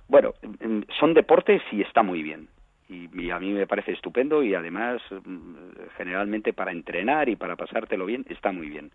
Bueno, 0.08 0.34
mm, 0.42 0.82
son 1.00 1.14
deportes 1.14 1.62
y 1.72 1.82
está 1.82 2.04
muy 2.04 2.24
bien. 2.24 2.48
y, 2.90 3.30
a 3.32 3.40
mí 3.40 3.52
me 3.54 3.68
parece 3.68 3.94
estupendo 3.94 4.44
y 4.44 4.54
además 4.54 5.02
mm, 5.10 5.56
generalmente 5.98 6.52
para 6.52 6.72
entrenar 6.72 7.30
y 7.30 7.38
para 7.38 7.56
pasártelo 7.56 8.06
bien 8.06 8.26
está 8.30 8.52
muy 8.52 8.70
bien. 8.70 8.92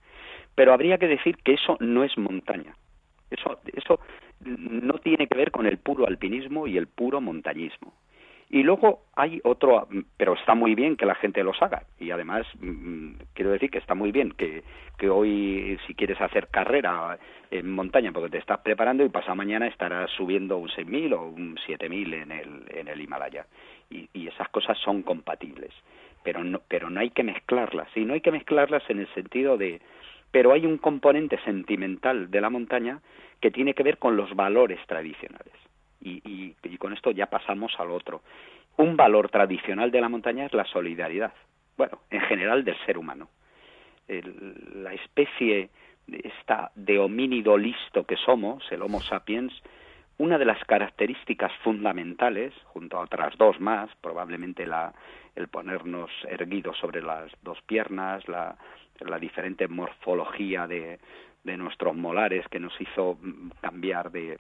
Pero 0.55 0.73
habría 0.75 0.99
que 0.99 1.09
decir 1.09 1.39
que 1.39 1.55
eso 1.55 1.77
no 1.81 2.05
es 2.05 2.17
montaña 2.19 2.75
eso, 3.31 3.59
eso 3.73 4.01
no 4.45 4.99
tiene 4.99 5.27
que 5.27 5.37
ver 5.37 5.51
con 5.51 5.67
el 5.67 5.79
puro 5.79 6.07
alpinismo 6.07 6.67
y 6.67 6.77
el 6.77 6.87
puro 6.87 7.21
montañismo. 7.21 7.93
Y 8.49 8.63
luego 8.63 9.03
hay 9.17 9.41
otro, 9.43 9.89
pero 10.17 10.35
está 10.35 10.55
muy 10.55 10.77
bien 10.77 10.97
que 10.97 11.07
la 11.07 11.17
gente 11.17 11.43
los 11.43 11.61
haga. 11.61 11.83
Y 11.99 12.13
además, 12.13 12.47
mm, 12.61 13.15
quiero 13.35 13.51
decir 13.51 13.71
que 13.71 13.79
está 13.79 13.97
muy 13.97 14.13
bien 14.13 14.31
que, 14.33 14.63
que 14.99 15.11
hoy, 15.11 15.77
si 15.87 15.95
quieres 15.95 16.21
hacer 16.21 16.47
carrera 16.49 17.19
en 17.51 17.71
montaña, 17.71 18.13
porque 18.13 18.31
te 18.31 18.39
estás 18.39 18.61
preparando 18.61 19.05
y 19.05 19.09
pasado 19.09 19.35
mañana 19.35 19.67
estarás 19.67 20.11
subiendo 20.13 20.59
un 20.59 20.69
6.000 20.69 21.15
o 21.15 21.23
un 21.23 21.57
7.000 21.57 22.23
en 22.23 22.31
el, 22.31 22.65
en 22.69 22.89
el 22.89 23.01
Himalaya. 23.01 23.47
Y, 23.91 24.09
y 24.13 24.29
esas 24.29 24.49
cosas 24.51 24.79
son 24.79 25.03
compatibles. 25.03 25.73
Pero 26.23 26.45
no, 26.45 26.61
pero 26.69 26.89
no 26.89 27.01
hay 27.01 27.11
que 27.11 27.25
mezclarlas. 27.25 27.89
Y 27.97 28.05
no 28.05 28.15
hay 28.15 28.21
que 28.21 28.33
mezclarlas 28.33 28.89
en 28.89 29.01
el 29.01 29.09
sentido 29.15 29.57
de, 29.57 29.81
pero 30.31 30.53
hay 30.53 30.67
un 30.67 30.79
componente 30.79 31.39
sentimental 31.45 32.31
de 32.31 32.41
la 32.41 32.51
montaña 32.51 33.01
que 33.41 33.51
tiene 33.51 33.75
que 33.75 33.83
ver 33.83 33.99
con 33.99 34.17
los 34.17 34.35
valores 34.35 34.81
tradicionales. 34.87 35.55
Y, 36.01 36.55
con 36.79 36.93
esto 36.93 37.11
ya 37.11 37.27
pasamos 37.27 37.75
al 37.79 37.91
otro. 37.91 38.23
Un 38.77 38.97
valor 38.97 39.29
tradicional 39.31 39.91
de 39.91 40.01
la 40.01 40.09
montaña 40.09 40.47
es 40.47 40.53
la 40.53 40.65
solidaridad, 40.65 41.33
bueno, 41.77 42.01
en 42.11 42.21
general 42.21 42.65
del 42.65 42.77
ser 42.85 42.99
humano. 42.99 43.29
la 44.07 44.93
especie 44.93 45.71
esta 46.07 46.71
de 46.75 46.99
homínido 46.99 47.57
listo 47.57 48.05
que 48.05 48.17
somos, 48.17 48.63
el 48.71 48.83
Homo 48.83 49.01
sapiens, 49.01 49.53
una 50.19 50.39
de 50.39 50.45
las 50.45 50.63
características 50.65 51.53
fundamentales, 51.63 52.55
junto 52.65 52.97
a 52.97 53.03
otras 53.03 53.37
dos 53.37 53.61
más, 53.61 53.91
probablemente 54.01 54.67
la, 54.67 54.93
el 55.35 55.49
ponernos 55.49 56.11
erguidos 56.29 56.77
sobre 56.79 57.03
las 57.03 57.31
dos 57.43 57.61
piernas, 57.63 58.27
la, 58.29 58.57
la 59.01 59.19
diferente 59.19 59.69
morfología 59.69 60.67
de, 60.67 60.99
de 61.45 61.57
nuestros 61.57 61.95
molares 61.95 62.47
que 62.49 62.61
nos 62.61 62.79
hizo 62.81 63.19
mm, 63.21 63.51
cambiar 63.61 64.11
de, 64.11 64.39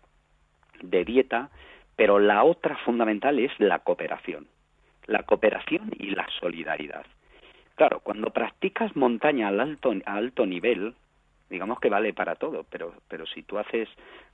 de 0.82 1.04
dieta, 1.04 1.50
pero 1.94 2.18
la 2.18 2.44
otra 2.44 2.76
fundamental 2.78 3.38
es 3.38 3.52
la 3.58 3.78
cooperación, 3.78 4.46
la 5.06 5.22
cooperación 5.22 5.92
y 5.98 6.10
la 6.10 6.26
solidaridad. 6.40 7.06
Claro, 7.74 8.00
cuando 8.00 8.30
practicas 8.30 8.96
montaña 8.96 9.48
al 9.48 9.60
alto, 9.60 9.92
a 10.04 10.14
alto 10.14 10.46
nivel, 10.46 10.94
digamos 11.50 11.78
que 11.78 11.90
vale 11.90 12.12
para 12.12 12.34
todo, 12.34 12.64
pero, 12.70 12.94
pero 13.08 13.26
si 13.26 13.42
tú 13.42 13.58
haces, 13.58 13.88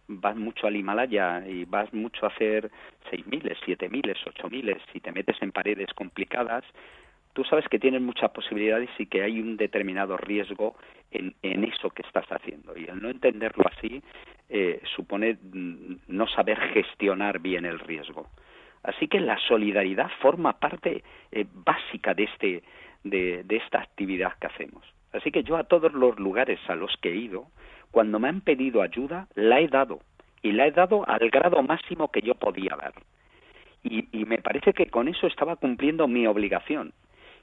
vas 0.08 0.36
mucho 0.36 0.66
al 0.66 0.76
Himalaya 0.76 1.46
y 1.46 1.64
vas 1.64 1.92
mucho 1.92 2.26
a 2.26 2.28
hacer 2.28 2.70
seis 3.10 3.26
miles, 3.26 3.58
siete 3.64 3.88
miles, 3.88 4.18
ocho 4.26 4.48
miles, 4.48 4.78
si 4.92 5.00
te 5.00 5.12
metes 5.12 5.36
en 5.40 5.52
paredes 5.52 5.92
complicadas, 5.94 6.64
tú 7.32 7.44
sabes 7.44 7.66
que 7.68 7.78
tienes 7.78 8.02
muchas 8.02 8.30
posibilidades 8.30 8.90
y 8.98 9.06
que 9.06 9.22
hay 9.22 9.40
un 9.40 9.56
determinado 9.56 10.16
riesgo 10.16 10.76
en, 11.10 11.34
en 11.42 11.64
eso 11.64 11.90
que 11.90 12.02
estás 12.02 12.26
haciendo. 12.30 12.76
Y 12.76 12.84
el 12.84 13.00
no 13.00 13.08
entenderlo 13.08 13.64
así 13.76 14.02
eh, 14.48 14.80
supone 14.96 15.34
mm, 15.34 15.94
no 16.08 16.26
saber 16.28 16.58
gestionar 16.72 17.38
bien 17.38 17.64
el 17.64 17.78
riesgo. 17.78 18.28
Así 18.82 19.08
que 19.08 19.20
la 19.20 19.38
solidaridad 19.38 20.10
forma 20.20 20.58
parte 20.58 21.04
eh, 21.30 21.46
básica 21.52 22.14
de, 22.14 22.24
este, 22.24 22.62
de, 23.04 23.44
de 23.44 23.56
esta 23.56 23.80
actividad 23.80 24.34
que 24.38 24.48
hacemos. 24.48 24.84
Así 25.12 25.30
que 25.30 25.42
yo 25.42 25.56
a 25.56 25.64
todos 25.64 25.92
los 25.92 26.18
lugares 26.18 26.58
a 26.68 26.74
los 26.74 26.96
que 26.96 27.12
he 27.12 27.16
ido, 27.16 27.46
cuando 27.92 28.18
me 28.18 28.28
han 28.28 28.40
pedido 28.40 28.82
ayuda, 28.82 29.28
la 29.36 29.60
he 29.60 29.68
dado. 29.68 30.00
Y 30.42 30.50
la 30.50 30.66
he 30.66 30.72
dado 30.72 31.08
al 31.08 31.30
grado 31.30 31.62
máximo 31.62 32.08
que 32.08 32.22
yo 32.22 32.34
podía 32.34 32.74
dar. 32.74 32.94
Y, 33.84 34.24
me 34.24 34.38
parece 34.38 34.72
que 34.72 34.86
con 34.86 35.08
eso 35.08 35.26
estaba 35.26 35.56
cumpliendo 35.56 36.08
mi 36.08 36.26
obligación. 36.26 36.92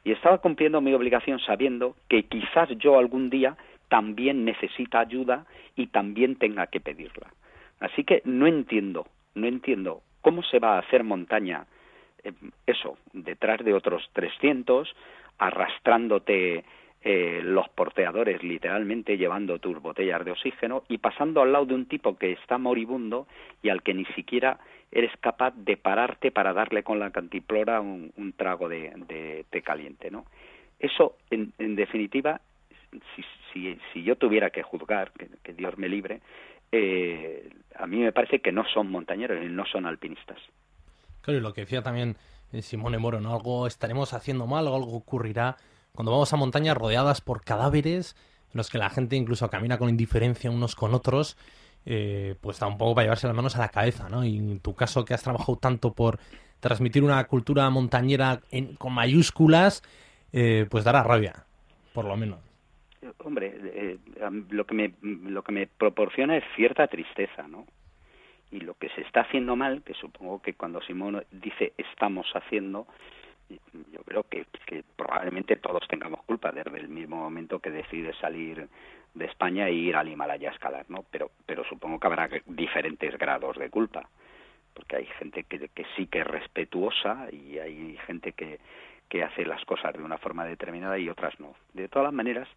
Y 0.04 0.12
estaba 0.12 0.40
cumpliendo 0.40 0.82
mi 0.82 0.94
obligación 0.94 1.40
sabiendo 1.40 1.96
que 2.08 2.24
quizás 2.24 2.70
yo 2.78 2.98
algún 2.98 3.30
día 3.30 3.58
también 3.90 4.46
necesita 4.46 5.00
ayuda 5.00 5.46
y 5.76 5.88
también 5.88 6.36
tenga 6.36 6.68
que 6.68 6.80
pedirla. 6.80 7.32
Así 7.80 8.04
que 8.04 8.22
no 8.26 8.48
entiendo, 8.48 9.08
no 9.36 9.48
entiendo 9.48 10.02
cómo 10.22 10.44
se 10.44 10.60
va 10.60 10.76
a 10.76 10.80
hacer 10.80 11.04
montaña 11.04 11.66
eh, 12.24 12.34
eso, 12.66 12.98
detrás 13.14 13.64
de 13.64 13.74
otros 13.74 14.10
300, 14.14 14.94
arrastrándote 15.38 16.64
eh, 17.02 17.40
los 17.44 17.70
porteadores 17.70 18.44
literalmente 18.44 19.18
llevando 19.18 19.60
tus 19.60 19.82
botellas 19.82 20.26
de 20.26 20.32
oxígeno 20.32 20.84
y 20.90 20.98
pasando 20.98 21.42
al 21.42 21.54
lado 21.54 21.66
de 21.66 21.74
un 21.74 21.86
tipo 21.86 22.18
que 22.18 22.34
está 22.34 22.58
moribundo 22.58 23.26
y 23.64 23.70
al 23.70 23.84
que 23.84 23.94
ni 23.94 24.06
siquiera 24.08 24.60
eres 24.92 25.12
capaz 25.22 25.54
de 25.56 25.78
pararte 25.78 26.32
para 26.32 26.52
darle 26.52 26.84
con 26.84 27.00
la 27.00 27.12
cantiplora 27.12 27.80
un, 27.80 28.34
trago 28.36 28.68
de, 28.68 28.92
de, 29.08 29.46
té 29.50 29.62
caliente, 29.62 30.12
¿no? 30.12 30.26
Eso, 30.80 31.16
en, 31.30 31.54
definitiva, 31.76 32.42
si, 33.16 33.24
si, 33.54 33.78
si, 33.94 34.04
yo 34.04 34.16
tuviera 34.16 34.50
que 34.50 34.64
juzgar, 34.64 35.12
que, 35.44 35.54
Dios 35.54 35.78
me 35.78 35.90
libre, 35.90 36.22
eh, 36.72 37.50
a 37.76 37.86
mí 37.88 37.98
me 37.98 38.12
parece 38.12 38.40
que 38.40 38.52
no 38.52 38.66
son 38.66 38.90
montañeros 38.90 39.44
no 39.50 39.66
son 39.66 39.86
alpinistas. 39.86 40.38
Claro, 41.22 41.40
y 41.40 41.42
lo 41.42 41.54
que 41.54 41.62
decía 41.62 41.82
también 41.82 42.16
eh, 42.52 42.62
Simone 42.62 42.98
Moro, 42.98 43.20
¿no? 43.20 43.34
Algo 43.36 43.68
estaremos 43.68 44.14
haciendo 44.14 44.48
mal 44.48 44.68
algo 44.68 44.96
ocurrirá 44.96 45.58
cuando 45.94 46.12
vamos 46.12 46.32
a 46.34 46.38
montañas 46.38 46.78
rodeadas 46.78 47.22
por 47.22 47.44
cadáveres 47.44 48.16
en 48.54 48.58
los 48.58 48.70
que 48.70 48.78
la 48.78 48.90
gente 48.90 49.16
incluso 49.16 49.50
camina 49.50 49.78
con 49.78 49.90
indiferencia 49.90 50.50
unos 50.50 50.76
con 50.76 50.94
otros, 50.94 51.38
eh, 51.86 52.36
pues 52.42 52.60
da 52.60 52.68
un 52.68 52.78
poco 52.78 52.96
para 52.96 53.06
llevarse 53.06 53.28
las 53.28 53.36
manos 53.36 53.56
a 53.56 53.60
la 53.60 53.70
cabeza, 53.70 54.10
¿no? 54.10 54.24
Y 54.26 54.38
en 54.38 54.60
tu 54.60 54.76
caso 54.76 55.06
que 55.06 55.14
has 55.14 55.24
trabajado 55.24 55.58
tanto 55.58 55.94
por 55.94 56.20
transmitir 56.60 57.04
una 57.04 57.24
cultura 57.26 57.70
montañera 57.70 58.42
en, 58.52 58.76
con 58.76 58.94
mayúsculas, 58.94 59.84
eh, 60.34 60.66
pues 60.70 60.84
dará 60.84 61.04
rabia, 61.04 61.46
por 61.94 62.06
lo 62.06 62.18
menos. 62.18 62.40
Hombre, 63.20 63.56
eh, 63.64 63.98
lo 64.50 64.66
que 64.66 64.74
me 64.74 64.94
lo 65.02 65.44
que 65.44 65.52
me 65.52 65.68
proporciona 65.68 66.38
es 66.38 66.44
cierta 66.56 66.88
tristeza, 66.88 67.48
¿no? 67.48 67.66
Y 68.52 68.60
lo 68.62 68.74
que 68.74 68.90
se 68.90 69.02
está 69.02 69.22
haciendo 69.22 69.56
mal, 69.56 69.84
que 69.84 69.94
supongo 69.94 70.42
que 70.42 70.54
cuando 70.54 70.82
Simón 70.82 71.24
dice 71.32 71.74
estamos 71.78 72.28
haciendo, 72.34 72.88
yo 73.92 74.04
creo 74.04 74.24
que, 74.24 74.46
probablemente 74.96 75.56
todos 75.56 75.88
tengamos 75.88 76.22
culpa 76.24 76.52
desde 76.52 76.78
el 76.78 76.90
mismo 76.90 77.18
momento 77.18 77.60
que 77.60 77.72
decides 77.72 78.16
salir 78.18 78.68
de 79.14 79.26
España 79.26 79.68
e 79.68 79.74
ir 79.74 79.96
al 79.96 80.08
Himalaya 80.08 80.50
a 80.50 80.54
escalar, 80.54 80.86
¿no? 80.90 81.04
Pero, 81.10 81.32
pero 81.46 81.64
supongo 81.64 82.00
que 82.00 82.08
habrá 82.08 82.30
diferentes 82.46 83.18
grados 83.18 83.58
de 83.58 83.70
culpa, 83.70 84.08
porque 84.74 84.98
hay 84.98 85.06
gente 85.18 85.44
que, 85.44 85.70
que 85.70 85.86
sí 85.96 86.08
que 86.08 86.20
es 86.20 86.28
respetuosa 86.28 87.28
y 87.32 87.58
hay 87.58 87.98
gente 88.06 88.34
que, 88.34 88.60
que 89.10 89.24
hace 89.24 89.46
las 89.46 89.64
cosas 89.66 89.94
de 89.94 90.04
una 90.04 90.20
forma 90.20 90.46
determinada 90.46 91.00
y 91.00 91.10
otras 91.10 91.40
no. 91.40 91.56
De 91.74 91.88
todas 91.88 92.14
maneras, 92.14 92.48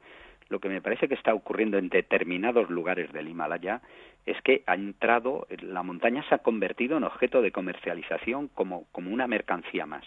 lo 0.51 0.61
que 0.61 0.69
me 0.69 0.83
parece 0.83 1.09
que 1.09 1.15
está 1.15 1.33
ocurriendo 1.33 1.79
en 1.79 1.89
determinados 1.89 2.69
lugares 2.69 3.11
del 3.13 3.29
Himalaya 3.29 3.81
es 4.27 4.41
que 4.43 4.63
ha 4.67 4.75
entrado, 4.75 5.47
la 5.63 5.83
montaña 5.83 6.23
se 6.29 6.35
ha 6.35 6.39
convertido 6.39 6.99
en 6.99 7.05
objeto 7.05 7.41
de 7.41 7.53
comercialización 7.53 8.49
como, 8.49 8.85
como 8.93 9.11
una 9.11 9.27
mercancía 9.27 9.87
más 9.87 10.05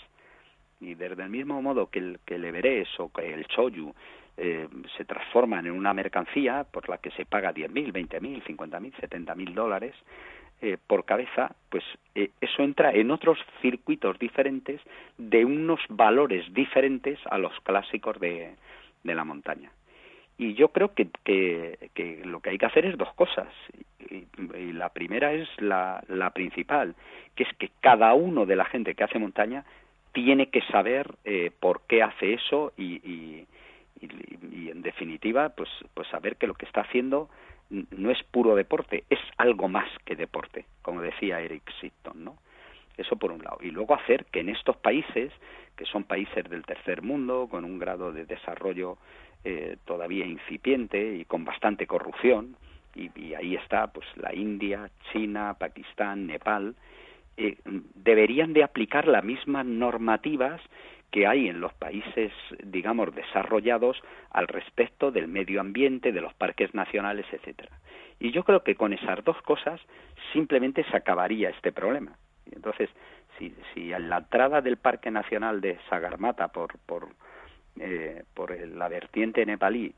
y 0.79 0.95
desde 0.95 1.23
el 1.23 1.29
mismo 1.29 1.61
modo 1.61 1.89
que 1.89 1.99
el, 1.99 2.19
que 2.25 2.35
el 2.35 2.45
Everest 2.45 2.99
o 2.99 3.09
que 3.09 3.33
el 3.33 3.45
Choyu 3.47 3.93
eh, 4.37 4.67
se 4.97 5.05
transforman 5.05 5.65
en 5.65 5.71
una 5.73 5.93
mercancía 5.93 6.65
por 6.69 6.89
la 6.89 6.97
que 6.97 7.11
se 7.11 7.25
paga 7.25 7.53
10.000, 7.53 7.93
20.000, 7.93 8.43
50.000, 8.43 8.93
70.000 8.93 9.53
dólares 9.53 9.95
eh, 10.61 10.77
por 10.87 11.05
cabeza, 11.05 11.55
pues 11.69 11.83
eh, 12.15 12.31
eso 12.41 12.63
entra 12.63 12.91
en 12.91 13.11
otros 13.11 13.37
circuitos 13.61 14.17
diferentes 14.19 14.81
de 15.17 15.45
unos 15.45 15.79
valores 15.89 16.53
diferentes 16.53 17.19
a 17.29 17.37
los 17.37 17.57
clásicos 17.61 18.19
de, 18.19 18.55
de 19.03 19.15
la 19.15 19.23
montaña. 19.23 19.71
Y 20.37 20.53
yo 20.53 20.69
creo 20.69 20.93
que, 20.93 21.07
que, 21.23 21.89
que, 21.93 22.21
lo 22.25 22.41
que 22.41 22.49
hay 22.49 22.57
que 22.57 22.65
hacer 22.65 22.85
es 22.85 22.97
dos 22.97 23.13
cosas. 23.13 23.47
Y, 24.09 24.25
y 24.57 24.73
la 24.73 24.89
primera 24.89 25.31
es 25.31 25.47
la, 25.59 26.03
la 26.09 26.31
principal, 26.31 26.93
que 27.35 27.43
es 27.43 27.49
que 27.57 27.69
cada 27.79 28.13
uno 28.13 28.45
de 28.45 28.57
la 28.57 28.65
gente 28.65 28.95
que 28.95 29.03
hace 29.05 29.17
montaña 29.17 29.63
tiene 30.15 30.47
que 30.47 30.61
saber 30.61 31.13
eh, 31.25 31.51
por 31.59 31.81
qué 31.81 32.01
hace 32.01 32.33
eso 32.33 32.71
y, 32.77 32.95
y, 33.03 33.45
y, 34.01 34.07
y, 34.51 34.69
en 34.71 34.81
definitiva 34.81 35.49
pues 35.49 35.69
pues 35.93 36.07
saber 36.07 36.37
que 36.37 36.47
lo 36.47 36.55
que 36.55 36.65
está 36.65 36.81
haciendo 36.81 37.29
no 37.69 38.11
es 38.11 38.23
puro 38.23 38.55
deporte 38.55 39.03
es 39.09 39.19
algo 39.37 39.67
más 39.67 39.89
que 40.05 40.15
deporte 40.15 40.65
como 40.81 41.01
decía 41.01 41.41
Eric 41.41 41.69
Sitton 41.81 42.23
no 42.23 42.37
eso 42.97 43.17
por 43.17 43.33
un 43.33 43.43
lado. 43.43 43.57
Y 43.61 43.71
luego 43.71 43.93
hacer 43.93 44.23
que 44.31 44.39
en 44.39 44.47
estos 44.47 44.77
países 44.77 45.33
que 45.75 45.85
son 45.85 46.05
países 46.05 46.49
del 46.49 46.63
tercer 46.63 47.01
mundo 47.01 47.49
con 47.51 47.65
un 47.65 47.77
grado 47.77 48.13
de 48.13 48.25
desarrollo 48.25 48.97
eh, 49.43 49.75
todavía 49.83 50.25
incipiente 50.25 51.15
y 51.15 51.25
con 51.25 51.43
bastante 51.43 51.85
corrupción 51.85 52.55
y, 52.95 53.11
y 53.19 53.33
ahí 53.33 53.55
está 53.55 53.87
pues 53.87 54.07
la 54.15 54.33
India 54.33 54.89
China 55.11 55.55
Pakistán 55.59 56.27
Nepal 56.27 56.75
eh, 57.37 57.57
deberían 57.65 58.53
de 58.53 58.63
aplicar 58.63 59.07
las 59.07 59.23
mismas 59.23 59.65
normativas 59.65 60.61
que 61.11 61.27
hay 61.27 61.47
en 61.47 61.61
los 61.61 61.73
países, 61.73 62.31
digamos, 62.63 63.13
desarrollados 63.15 64.01
al 64.31 64.47
respecto 64.47 65.11
del 65.11 65.27
medio 65.27 65.61
ambiente, 65.61 66.11
de 66.11 66.21
los 66.21 66.33
parques 66.33 66.73
nacionales, 66.73 67.25
etcétera. 67.31 67.71
Y 68.19 68.31
yo 68.31 68.43
creo 68.43 68.63
que 68.63 68.75
con 68.75 68.93
esas 68.93 69.23
dos 69.23 69.41
cosas 69.41 69.79
simplemente 70.33 70.83
se 70.83 70.97
acabaría 70.97 71.49
este 71.49 71.71
problema. 71.71 72.17
Entonces, 72.51 72.89
si, 73.37 73.55
si 73.73 73.93
a 73.93 73.99
la 73.99 74.17
entrada 74.17 74.61
del 74.61 74.77
Parque 74.77 75.11
Nacional 75.11 75.61
de 75.61 75.77
Sagarmata 75.89 76.49
por, 76.49 76.77
por, 76.85 77.07
eh, 77.79 78.23
por 78.33 78.57
la 78.57 78.87
vertiente 78.87 79.45
nepalí 79.45 79.93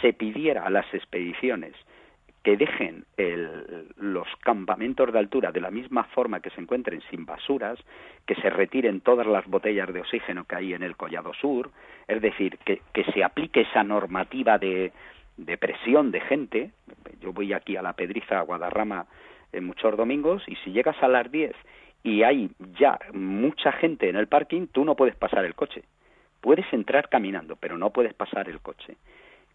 se 0.00 0.12
pidiera 0.12 0.64
a 0.64 0.70
las 0.70 0.92
expediciones 0.92 1.74
que 2.48 2.56
dejen 2.56 3.04
el, 3.18 3.92
los 3.98 4.26
campamentos 4.42 5.12
de 5.12 5.18
altura 5.18 5.52
de 5.52 5.60
la 5.60 5.70
misma 5.70 6.04
forma 6.04 6.40
que 6.40 6.48
se 6.48 6.62
encuentren 6.62 7.02
sin 7.10 7.26
basuras, 7.26 7.78
que 8.24 8.34
se 8.36 8.48
retiren 8.48 9.02
todas 9.02 9.26
las 9.26 9.46
botellas 9.46 9.92
de 9.92 10.00
oxígeno 10.00 10.46
que 10.46 10.56
hay 10.56 10.72
en 10.72 10.82
el 10.82 10.96
Collado 10.96 11.34
Sur, 11.34 11.70
es 12.06 12.22
decir, 12.22 12.56
que, 12.64 12.80
se 13.12 13.22
aplique 13.22 13.60
esa 13.60 13.84
normativa 13.84 14.56
de, 14.56 14.92
de 15.36 15.58
presión 15.58 16.10
de 16.10 16.20
gente. 16.22 16.70
Yo 17.20 17.34
voy 17.34 17.52
aquí 17.52 17.76
a 17.76 17.82
la 17.82 17.92
Pedriza, 17.92 18.38
a 18.38 18.44
Guadarrama, 18.44 19.04
en 19.52 19.66
muchos 19.66 19.94
domingos, 19.98 20.42
y 20.46 20.56
si 20.64 20.72
llegas 20.72 20.96
a 21.02 21.08
las 21.08 21.30
10 21.30 21.54
y 22.02 22.22
hay 22.22 22.50
ya 22.78 22.98
mucha 23.12 23.72
gente 23.72 24.08
en 24.08 24.16
el 24.16 24.26
parking, 24.26 24.68
tú 24.68 24.86
no 24.86 24.94
puedes 24.94 25.16
pasar 25.16 25.44
el 25.44 25.54
coche. 25.54 25.82
Puedes 26.40 26.64
entrar 26.72 27.10
caminando, 27.10 27.56
pero 27.56 27.76
no 27.76 27.90
puedes 27.90 28.14
pasar 28.14 28.48
el 28.48 28.60
coche. 28.60 28.96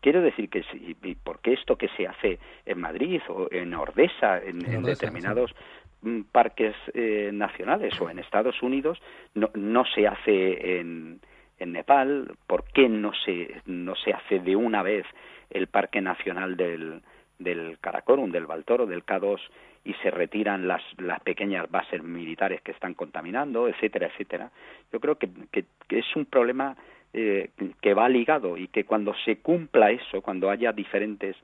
Quiero 0.03 0.21
decir 0.21 0.49
que 0.49 0.63
sí, 0.63 0.97
porque 1.23 1.53
esto 1.53 1.77
que 1.77 1.87
se 1.95 2.05
hace 2.05 2.37
en 2.65 2.77
Madrid 2.77 3.21
o 3.29 3.47
en 3.49 3.73
Ordesa, 3.73 4.37
en, 4.37 4.65
en, 4.65 4.73
en 4.73 4.83
determinados 4.83 5.55
sí. 6.03 6.25
parques 6.29 6.75
eh, 6.93 7.29
nacionales 7.31 7.93
o 8.01 8.09
en 8.09 8.19
Estados 8.19 8.61
Unidos, 8.61 9.01
no, 9.33 9.49
no 9.53 9.85
se 9.85 10.05
hace 10.05 10.77
en, 10.81 11.21
en 11.57 11.71
Nepal, 11.71 12.35
¿por 12.47 12.65
qué 12.65 12.89
no 12.89 13.13
se, 13.13 13.61
no 13.65 13.95
se 13.95 14.11
hace 14.11 14.39
de 14.39 14.57
una 14.57 14.83
vez 14.83 15.05
el 15.49 15.67
Parque 15.67 16.01
Nacional 16.01 16.57
del, 16.57 17.01
del 17.39 17.77
Karakorum, 17.79 18.29
del 18.29 18.45
Baltoro, 18.45 18.85
del 18.85 19.05
K2 19.05 19.39
y 19.85 19.93
se 20.03 20.11
retiran 20.11 20.67
las, 20.67 20.81
las 20.97 21.21
pequeñas 21.21 21.71
bases 21.71 22.03
militares 22.03 22.59
que 22.61 22.73
están 22.73 22.93
contaminando, 22.93 23.69
etcétera, 23.69 24.07
etcétera? 24.07 24.51
Yo 24.91 24.99
creo 24.99 25.15
que, 25.15 25.29
que, 25.49 25.63
que 25.87 25.99
es 25.99 26.15
un 26.17 26.25
problema 26.25 26.75
eh, 27.13 27.51
que 27.81 27.93
va 27.93 28.09
ligado 28.09 28.57
y 28.57 28.67
que 28.67 28.85
cuando 28.85 29.13
se 29.25 29.37
cumpla 29.37 29.91
eso, 29.91 30.21
cuando 30.21 30.49
haya 30.49 30.71
diferentes 30.71 31.35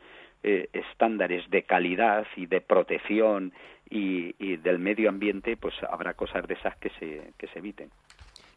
eh, 0.41 0.69
estándares 0.73 1.49
de 1.49 1.63
calidad 1.63 2.25
y 2.35 2.45
de 2.45 2.61
protección 2.61 3.53
y, 3.89 4.57
del 4.57 4.79
medio 4.79 5.09
ambiente, 5.09 5.57
pues 5.57 5.73
habrá 5.89 6.13
cosas 6.13 6.47
de 6.47 6.53
esas 6.53 6.75
que 6.77 6.89
se, 6.99 7.33
que 7.37 7.47
se 7.47 7.59
eviten. 7.59 7.89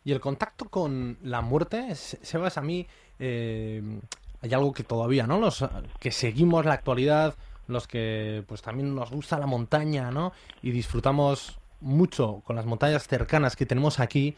Y 0.04 0.12
el 0.12 0.20
contacto 0.20 0.68
con 0.68 1.18
la 1.22 1.40
muerte, 1.40 1.94
Sebas, 1.94 2.58
a 2.58 2.62
mí 2.62 2.86
eh, 3.18 3.82
hay 4.40 4.54
algo 4.54 4.72
que 4.72 4.82
todavía, 4.82 5.26
¿no? 5.26 5.38
Los 5.38 5.64
que 6.00 6.10
seguimos 6.10 6.64
la 6.64 6.74
actualidad, 6.74 7.34
los 7.68 7.86
que 7.86 8.42
pues 8.46 8.62
también 8.62 8.94
nos 8.94 9.10
gusta 9.10 9.38
la 9.38 9.46
montaña, 9.46 10.10
¿no? 10.10 10.32
Y 10.62 10.70
disfrutamos 10.70 11.58
mucho 11.80 12.42
con 12.44 12.56
las 12.56 12.66
montañas 12.66 13.06
cercanas 13.06 13.56
que 13.56 13.66
tenemos 13.66 14.00
aquí, 14.00 14.34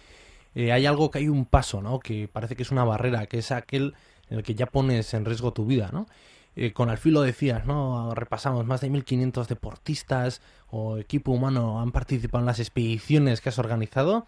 eh, 0.55 0.73
hay 0.73 0.87
algo 0.87 1.11
que 1.11 1.19
hay 1.19 1.29
un 1.29 1.47
paso, 1.47 1.83
¿no? 1.83 2.01
Que 2.01 2.29
parece 2.29 2.57
que 2.57 2.63
es 2.63 2.71
una 2.71 2.85
barrera, 2.85 3.27
que 3.27 3.39
es 3.39 3.51
aquel 3.51 3.95
en 4.31 4.39
el 4.39 4.45
que 4.45 4.55
ya 4.55 4.67
pones 4.67 5.15
en 5.15 5.25
riesgo 5.25 5.53
tu 5.53 5.67
vida, 5.67 5.91
¿no? 5.93 6.07
Eh, 6.57 6.73
con 6.73 6.89
al 6.89 6.99
filo 6.99 7.23
decías, 7.23 7.67
¿no? 7.67 8.15
Repasamos 8.15 8.65
más 8.65 8.81
de 8.81 8.91
1.500 8.91 9.47
deportistas 9.49 10.41
o 10.71 10.99
equipo 10.99 11.33
humano 11.33 11.81
han 11.81 11.91
participado 11.91 12.43
en 12.43 12.47
las 12.47 12.61
expediciones 12.61 13.41
que 13.41 13.49
has 13.49 13.59
organizado 13.59 14.27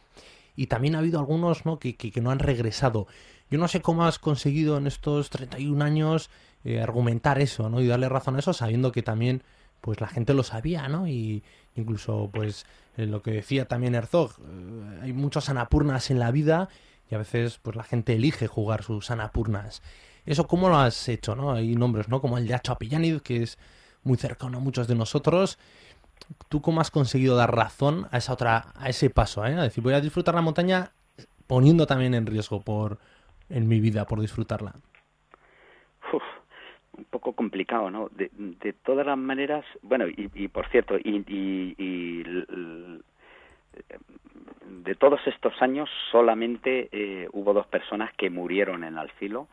y 0.56 0.66
también 0.66 0.96
ha 0.96 0.98
habido 0.98 1.20
algunos 1.20 1.64
¿no? 1.66 1.78
Que, 1.78 1.96
que, 1.96 2.20
no 2.20 2.30
han 2.30 2.40
regresado. 2.40 3.06
Yo 3.48 3.58
no 3.58 3.68
sé 3.68 3.80
cómo 3.80 4.04
has 4.04 4.18
conseguido 4.18 4.76
en 4.76 4.88
estos 4.88 5.30
31 5.30 5.84
años 5.84 6.30
eh, 6.64 6.80
argumentar 6.80 7.38
eso, 7.40 7.68
¿no? 7.68 7.80
Y 7.80 7.86
darle 7.86 8.08
razón 8.08 8.34
a 8.34 8.40
eso 8.40 8.52
sabiendo 8.52 8.90
que 8.90 9.02
también 9.02 9.42
pues 9.80 10.00
la 10.00 10.08
gente 10.08 10.34
lo 10.34 10.42
sabía, 10.42 10.88
¿no? 10.88 11.06
Y 11.06 11.44
incluso 11.76 12.30
pues 12.32 12.66
lo 12.96 13.22
que 13.22 13.30
decía 13.32 13.66
también 13.66 13.94
Herzog, 13.94 14.32
eh, 14.40 15.00
hay 15.02 15.12
muchos 15.12 15.48
anapurnas 15.48 16.10
en 16.10 16.18
la 16.18 16.30
vida 16.30 16.68
y 17.10 17.14
a 17.14 17.18
veces 17.18 17.58
pues 17.62 17.76
la 17.76 17.84
gente 17.84 18.14
elige 18.14 18.46
jugar 18.46 18.82
sus 18.82 19.10
anapurnas. 19.10 19.82
¿Eso 20.24 20.46
cómo 20.46 20.68
lo 20.68 20.78
has 20.78 21.08
hecho? 21.08 21.36
¿no? 21.36 21.52
Hay 21.52 21.76
nombres, 21.76 22.08
¿no? 22.08 22.20
Como 22.20 22.38
el 22.38 22.48
de 22.48 22.54
Acho 22.54 22.72
Apillanid, 22.72 23.20
que 23.20 23.42
es 23.42 23.58
muy 24.02 24.16
cercano 24.16 24.58
a 24.58 24.60
muchos 24.60 24.88
de 24.88 24.94
nosotros. 24.94 25.58
¿Tú 26.48 26.62
cómo 26.62 26.80
has 26.80 26.90
conseguido 26.90 27.36
dar 27.36 27.54
razón 27.54 28.08
a 28.10 28.18
esa 28.18 28.32
otra, 28.32 28.72
a 28.74 28.88
ese 28.88 29.10
paso, 29.10 29.46
eh? 29.46 29.54
A 29.54 29.62
decir, 29.62 29.84
voy 29.84 29.94
a 29.94 30.00
disfrutar 30.00 30.34
la 30.34 30.40
montaña 30.40 30.92
poniendo 31.46 31.86
también 31.86 32.14
en 32.14 32.26
riesgo 32.26 32.60
por 32.60 32.98
en 33.48 33.68
mi 33.68 33.80
vida 33.80 34.06
por 34.06 34.20
disfrutarla. 34.20 34.74
Un 36.96 37.04
poco 37.04 37.32
complicado, 37.32 37.90
¿no? 37.90 38.08
De, 38.10 38.30
de, 38.32 38.72
todas 38.72 39.06
las 39.06 39.18
maneras, 39.18 39.64
bueno, 39.82 40.06
y, 40.08 40.48
por 40.48 40.68
cierto, 40.68 40.96
y, 40.96 41.24
y, 41.28 42.54
de 44.84 44.94
todos 44.94 45.20
estos 45.26 45.60
años 45.60 45.90
solamente 46.10 46.88
eh, 46.92 47.28
hubo 47.32 47.52
dos 47.52 47.66
personas 47.66 48.12
que 48.14 48.30
murieron 48.30 48.84
en 48.84 48.96
Alfilo 48.96 49.48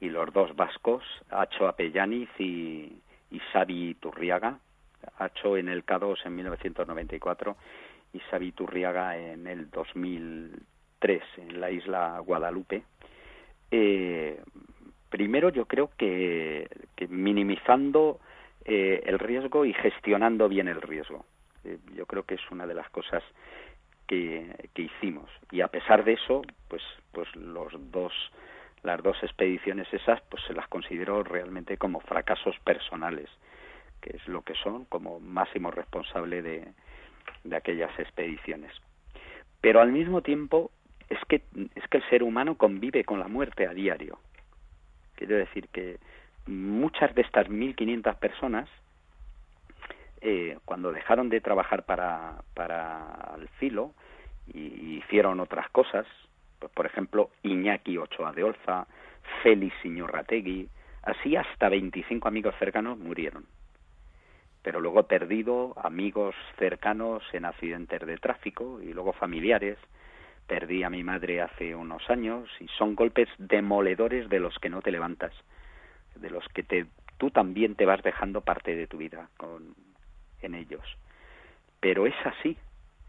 y 0.00 0.08
los 0.08 0.32
dos 0.32 0.54
vascos, 0.54 1.02
Acho 1.30 1.66
Apellaniz 1.66 2.28
y, 2.38 3.00
y 3.30 3.94
Turriaga, 3.94 4.58
Acho 5.18 5.56
en 5.56 5.68
el 5.68 5.84
K2 5.84 6.26
en 6.26 6.36
1994 6.36 7.56
y 8.12 8.18
Xavi 8.18 8.52
Turriaga 8.52 9.16
en 9.16 9.46
el 9.46 9.70
2003 9.70 11.22
en 11.38 11.60
la 11.60 11.70
isla 11.70 12.18
Guadalupe. 12.20 12.82
Eh, 13.70 14.40
primero 15.16 15.48
yo 15.48 15.64
creo 15.64 15.88
que, 15.96 16.68
minimizando 17.08 18.20
eh, 18.66 19.02
el 19.06 19.18
riesgo 19.18 19.64
y 19.64 19.72
gestionando 19.72 20.46
bien 20.46 20.68
el 20.68 20.82
riesgo. 20.82 21.24
Eh, 21.64 21.78
yo 21.94 22.04
creo 22.04 22.24
que 22.24 22.34
es 22.34 22.50
una 22.50 22.66
de 22.66 22.74
las 22.74 22.90
cosas 22.90 23.22
que, 24.06 24.68
hicimos 24.76 25.30
y 25.50 25.62
a 25.62 25.68
pesar 25.68 26.04
de 26.04 26.12
eso, 26.12 26.42
pues, 26.68 26.82
pues 27.12 27.34
los 27.34 27.72
dos 27.90 28.12
las 28.82 29.02
dos 29.02 29.16
expediciones 29.22 29.88
esas 29.90 30.20
pues 30.28 30.42
se 30.46 30.52
las 30.52 30.68
considero 30.68 31.22
realmente 31.22 31.78
como 31.78 32.00
fracasos 32.00 32.54
personales, 32.58 33.30
que 34.02 34.16
es 34.18 34.28
lo 34.28 34.42
que 34.42 34.54
son 34.62 34.84
como 34.84 35.18
máximo 35.18 35.70
responsable 35.70 36.42
de, 36.42 36.68
de 37.42 37.56
aquellas 37.56 37.98
expediciones. 37.98 38.70
Pero 39.62 39.80
al 39.80 39.92
mismo 39.92 40.20
tiempo 40.20 40.70
es 41.08 41.18
que 41.26 41.42
es 41.74 41.88
que 41.88 41.96
el 41.96 42.08
ser 42.10 42.22
humano 42.22 42.58
convive 42.58 43.04
con 43.04 43.18
la 43.18 43.28
muerte 43.28 43.66
a 43.66 43.72
diario. 43.72 44.18
Quiero 45.16 45.36
decir 45.36 45.68
que 45.68 45.98
muchas 46.46 47.14
de 47.14 47.22
estas 47.22 47.48
1.500 47.48 48.16
personas, 48.16 48.68
eh, 50.20 50.58
cuando 50.64 50.92
dejaron 50.92 51.28
de 51.28 51.40
trabajar 51.40 51.84
para, 51.84 52.42
para 52.54 53.34
el 53.38 53.48
filo 53.60 53.92
y 54.52 54.98
hicieron 54.98 55.40
otras 55.40 55.68
cosas, 55.70 56.06
pues, 56.58 56.72
por 56.72 56.86
ejemplo, 56.86 57.30
Iñaki 57.42 57.98
Ochoa 57.98 58.32
de 58.32 58.44
Olza, 58.44 58.86
Félix 59.42 59.74
Iñorrategui, 59.84 60.68
así 61.02 61.36
hasta 61.36 61.68
25 61.68 62.28
amigos 62.28 62.54
cercanos 62.58 62.98
murieron. 62.98 63.44
Pero 64.62 64.80
luego 64.80 65.04
perdido 65.04 65.74
amigos 65.76 66.34
cercanos 66.58 67.22
en 67.32 67.44
accidentes 67.44 68.04
de 68.04 68.18
tráfico 68.18 68.80
y 68.82 68.92
luego 68.92 69.12
familiares. 69.12 69.78
Perdí 70.46 70.82
a 70.84 70.90
mi 70.90 71.02
madre 71.02 71.40
hace 71.40 71.74
unos 71.74 72.08
años 72.08 72.48
y 72.60 72.68
son 72.78 72.94
golpes 72.94 73.28
demoledores 73.38 74.28
de 74.28 74.40
los 74.40 74.56
que 74.58 74.70
no 74.70 74.80
te 74.80 74.92
levantas, 74.92 75.32
de 76.14 76.30
los 76.30 76.46
que 76.48 76.62
te, 76.62 76.86
tú 77.18 77.30
también 77.30 77.74
te 77.74 77.86
vas 77.86 78.02
dejando 78.02 78.40
parte 78.42 78.76
de 78.76 78.86
tu 78.86 78.98
vida 78.98 79.28
con, 79.36 79.74
en 80.42 80.54
ellos. 80.54 80.84
Pero 81.80 82.06
es 82.06 82.14
así, 82.24 82.56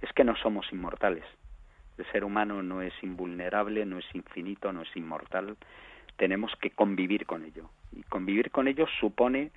es 0.02 0.12
que 0.14 0.24
no 0.24 0.36
somos 0.36 0.72
inmortales. 0.72 1.24
El 1.98 2.06
ser 2.12 2.24
humano 2.24 2.62
no 2.62 2.82
es 2.82 2.94
invulnerable, 3.02 3.86
no 3.86 3.98
es 3.98 4.06
infinito, 4.14 4.72
no 4.72 4.84
es 4.84 4.96
inmortal. 4.96 5.58
Tenemos 6.16 6.56
que 6.62 6.70
convivir 6.72 7.26
con 7.26 7.44
ello. 7.44 7.70
Y 7.92 8.04
convivir 8.04 8.52
con 8.52 8.68
ello 8.68 8.86
supone 9.00 9.52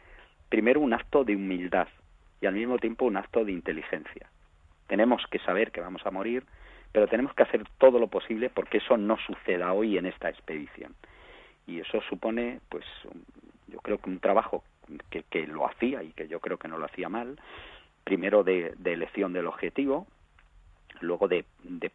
primero 0.48 0.80
un 0.80 0.94
acto 0.94 1.24
de 1.24 1.36
humildad 1.36 1.88
y 2.40 2.46
al 2.46 2.54
mismo 2.54 2.78
tiempo 2.78 3.04
un 3.04 3.16
acto 3.16 3.44
de 3.44 3.52
inteligencia. 3.52 4.28
Tenemos 4.86 5.22
que 5.30 5.38
saber 5.40 5.70
que 5.70 5.80
vamos 5.80 6.04
a 6.06 6.10
morir, 6.10 6.44
pero 6.92 7.07
tenemos 7.07 7.35
que 7.35 7.42
hacer 7.42 7.64
todo 7.79 7.98
lo 7.98 8.09
posible 8.09 8.50
porque 8.50 8.79
eso 8.79 8.96
no 8.96 9.16
suceda 9.18 9.72
hoy 9.72 9.98
en 9.98 10.07
esta 10.07 10.29
expedición. 10.29 10.94
Y 11.66 11.81
eso 11.81 12.00
supone, 12.09 12.61
pues, 12.68 12.85
yo 13.68 13.79
creo 13.81 13.98
que 13.98 14.11
un 14.11 14.18
trabajo 14.18 14.64
que, 15.09 15.22
que 15.24 15.46
lo 15.46 15.66
hacía 15.66 16.03
y 16.03 16.12
que 16.12 16.26
yo 16.26 16.40
creo 16.40 16.59
que 16.59 16.68
no 16.68 16.79
lo 16.79 16.87
hacía 16.87 17.09
mal, 17.09 17.38
primero 18.05 18.42
de, 18.42 18.74
de 18.79 18.92
elección 18.92 19.33
del 19.33 19.46
objetivo, 19.46 20.07
luego 21.00 21.29
de, 21.29 21.44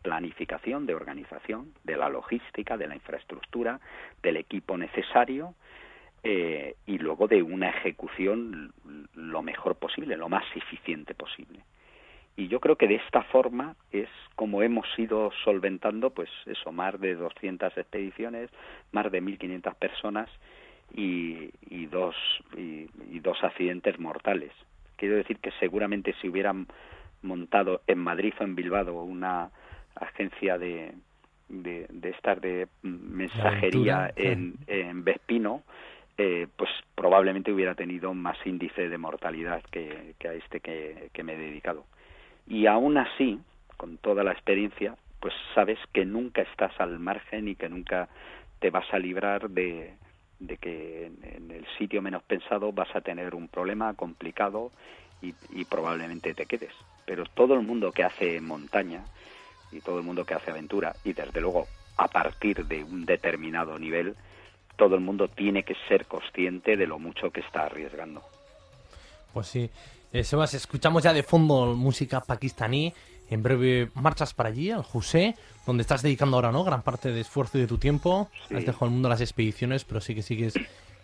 planificación, 0.02 0.86
de 0.86 0.96
organización, 0.96 1.74
de 1.84 1.98
la 1.98 2.10
logística, 2.10 2.78
de 2.78 2.88
la 2.88 2.96
infraestructura, 2.96 3.80
del 4.22 4.38
equipo 4.38 4.78
necesario 4.78 5.54
eh, 6.24 6.76
y 6.86 6.98
luego 6.98 7.28
de 7.28 7.42
una 7.42 7.70
ejecución 7.70 8.74
lo 9.14 9.42
mejor 9.42 9.76
posible, 9.76 10.18
lo 10.18 10.30
más 10.30 10.46
eficiente 10.56 11.14
posible. 11.14 11.60
Y 12.38 12.48
yo 12.48 12.60
creo 12.60 12.76
que 12.76 12.88
de 12.88 12.96
esta 12.96 13.24
forma 13.24 13.76
es 13.92 14.10
como 14.36 14.62
hemos 14.62 14.88
ido 14.98 15.32
solventando, 15.44 16.10
pues 16.10 16.30
eso, 16.46 16.72
más 16.72 17.00
de 17.00 17.16
200 17.16 17.78
expediciones, 17.78 18.50
más 18.92 19.10
de 19.12 19.22
1.500 19.22 19.76
personas 19.76 20.30
y, 20.94 21.50
y 21.70 21.86
dos, 21.86 22.16
y 22.58 23.20
dos 23.20 23.42
accidentes 23.44 23.98
mortales. 24.00 24.52
Quiero 24.98 25.16
decir 25.16 25.38
que 25.40 25.52
seguramente 25.60 26.14
si 26.22 26.28
hubieran 26.28 26.68
montado 27.22 27.82
en 27.88 28.00
Madrid 28.00 28.34
o 28.40 28.44
en 28.44 28.56
Bilbao 28.56 29.04
una 29.04 29.50
agencia 29.96 30.58
de, 30.58 30.94
de, 31.50 31.88
de 31.90 32.10
estas 32.10 32.42
de 32.42 32.68
mensajería 32.84 34.12
en, 34.16 34.56
en 34.68 35.04
Vespino, 35.04 35.64
eh, 36.18 36.48
pues 36.56 36.70
probablemente 36.96 37.52
hubiera 37.52 37.76
tenido 37.76 38.14
más 38.14 38.38
índice 38.46 38.88
de 38.88 38.98
mortalidad 38.98 39.62
que, 39.72 40.16
que 40.18 40.28
a 40.30 40.34
este 40.34 40.60
que, 40.60 41.10
que 41.14 41.24
me 41.24 41.34
he 41.34 41.38
dedicado. 41.38 41.86
Y 42.48 42.68
aún 42.68 42.98
así, 42.98 43.40
con 43.78 43.98
toda 43.98 44.24
la 44.24 44.32
experiencia, 44.32 44.96
pues 45.20 45.34
sabes 45.54 45.80
que 45.94 46.06
nunca 46.06 46.42
estás 46.42 46.72
al 46.80 47.00
margen 47.00 47.48
y 47.48 47.56
que 47.56 47.70
nunca 47.70 48.08
te 48.60 48.70
vas 48.70 48.86
a 48.94 49.00
librar 49.00 49.50
de, 49.50 49.96
de 50.40 50.58
que 50.58 51.06
en 51.06 51.52
el 51.52 51.66
sitio 51.78 52.02
menos 52.02 52.24
pensado 52.24 52.72
vas 52.72 52.94
a 52.96 53.02
tener 53.02 53.36
un 53.36 53.48
problema 53.48 53.94
complicado 53.94 54.72
y, 55.22 55.66
probablemente 55.66 56.34
te 56.34 56.46
quedes. 56.46 56.74
Pero 57.06 57.26
todo 57.26 57.56
el 57.56 57.62
mundo 57.62 57.92
que 57.92 58.04
hace 58.04 58.40
montaña 58.42 59.04
y 59.72 59.80
todo 59.82 59.98
el 59.98 60.04
mundo 60.04 60.26
que 60.26 60.36
hace 60.36 60.52
aventura 60.52 60.96
y 61.04 61.14
desde 61.14 61.42
luego 61.42 61.68
a 61.98 62.08
partir 62.08 62.66
de 62.66 62.84
un 62.84 63.06
determinado 63.06 63.80
nivel, 63.80 64.16
todo 64.76 64.96
el 64.96 65.02
mundo 65.02 65.28
tiene 65.28 65.64
que 65.64 65.76
ser 65.88 66.06
consciente 66.06 66.76
de 66.78 66.86
lo 66.86 67.00
mucho 67.00 67.32
que 67.32 67.40
está 67.40 67.66
arriesgando. 67.66 68.22
Pues 69.34 69.48
sí. 69.48 69.70
Eh, 70.16 70.24
Sebas, 70.24 70.54
escuchamos 70.54 71.04
ya 71.04 71.12
de 71.12 71.24
fondo 71.24 71.76
música 71.76 72.22
pakistaní. 72.22 72.94
En 73.30 73.44
breve 73.44 73.90
marchas 73.96 74.34
para 74.34 74.48
allí, 74.48 74.72
al 74.72 74.82
José, 74.82 75.36
donde 75.66 75.82
estás 75.82 76.04
dedicando 76.04 76.38
ahora, 76.38 76.54
¿no? 76.54 76.64
Gran 76.64 76.84
parte 76.84 77.12
de 77.12 77.20
esfuerzo 77.20 77.58
y 77.58 77.62
de 77.62 77.68
tu 77.68 77.78
tiempo. 77.78 78.30
Has 78.44 78.66
dejado 78.66 78.86
el 78.86 78.92
mundo 78.92 79.10
las 79.10 79.20
expediciones, 79.20 79.84
pero 79.84 80.00
sí 80.00 80.16
que 80.16 80.22
sigues 80.22 80.54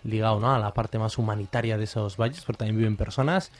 ligado, 0.06 0.40
¿no? 0.40 0.56
A 0.56 0.60
la 0.60 0.74
parte 0.74 0.98
más 0.98 1.18
humanitaria 1.18 1.78
de 1.78 1.84
esos 1.84 2.16
valles, 2.16 2.46
porque 2.46 2.60
también 2.60 2.78
viven 2.78 2.96
personas. 2.96 3.52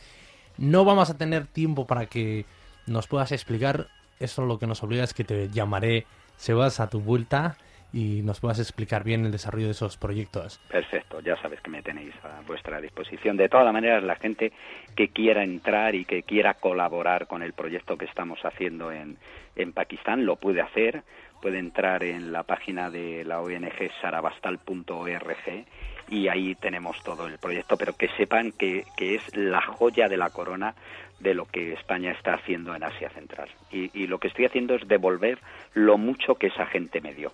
No 0.58 0.86
vamos 0.86 1.10
a 1.10 1.18
tener 1.18 1.48
tiempo 1.48 1.86
para 1.86 2.06
que 2.06 2.46
nos 2.88 3.08
puedas 3.08 3.34
explicar. 3.34 3.90
Eso 4.22 4.46
lo 4.46 4.58
que 4.58 4.68
nos 4.68 4.82
obliga 4.84 5.04
es 5.04 5.14
que 5.14 5.26
te 5.26 5.50
llamaré, 5.50 6.06
Sebas, 6.38 6.80
a 6.80 6.88
tu 6.88 7.02
vuelta 7.02 7.58
y 7.94 8.22
nos 8.22 8.40
puedas 8.40 8.60
explicar 8.60 9.04
bien 9.04 9.26
el 9.26 9.32
desarrollo 9.32 9.66
de 9.66 9.72
esos 9.72 9.98
proyectos. 9.98 10.60
Perfecto, 10.70 11.20
ya 11.20 11.36
sabes 11.42 11.62
que 11.62 11.70
me 11.70 11.82
tenéis 11.82 12.14
a 12.24 12.42
vuestra 12.48 12.80
disposición. 12.80 13.38
De 13.38 13.50
todas 13.50 13.72
maneras, 13.74 14.04
la 14.04 14.16
gente 14.16 14.52
que 14.96 15.10
quiera 15.10 15.44
entrar 15.44 15.96
y 15.96 16.06
que 16.06 16.24
quiera 16.24 16.54
colaborar 16.54 17.28
con 17.28 17.44
el 17.44 17.54
proyecto 17.54 17.98
que 17.98 18.06
estamos 18.06 18.40
haciendo 18.44 18.92
en, 18.92 19.18
en 19.56 19.74
Pakistán 19.74 20.26
lo 20.26 20.36
puede 20.38 20.62
hacer. 20.62 21.04
Puede 21.42 21.58
entrar 21.58 22.04
en 22.04 22.32
la 22.32 22.44
página 22.44 22.92
de 22.92 23.24
la 23.26 23.42
ONG 23.42 23.90
sarabastal.org 24.00 25.66
y 26.12 26.28
ahí 26.28 26.54
tenemos 26.56 27.02
todo 27.04 27.26
el 27.26 27.40
proyecto, 27.40 27.78
pero 27.78 27.94
que 27.94 28.10
sepan 28.10 28.52
que, 28.52 28.84
que, 28.96 29.16
es 29.16 29.36
la 29.36 29.62
joya 29.62 30.08
de 30.08 30.18
la 30.18 30.30
corona 30.30 30.76
de 31.20 31.34
lo 31.34 31.46
que 31.46 31.74
España 31.74 32.12
está 32.12 32.34
haciendo 32.36 32.76
en 32.76 32.84
Asia 32.84 33.10
Central. 33.10 33.50
Y, 33.72 33.90
y, 33.98 34.08
lo 34.08 34.20
que 34.20 34.28
estoy 34.28 34.46
haciendo 34.46 34.76
es 34.76 34.88
devolver 34.88 35.40
lo 35.74 35.98
mucho 35.98 36.36
que 36.36 36.48
esa 36.48 36.66
gente 36.66 37.02
me 37.02 37.14
dio. 37.14 37.32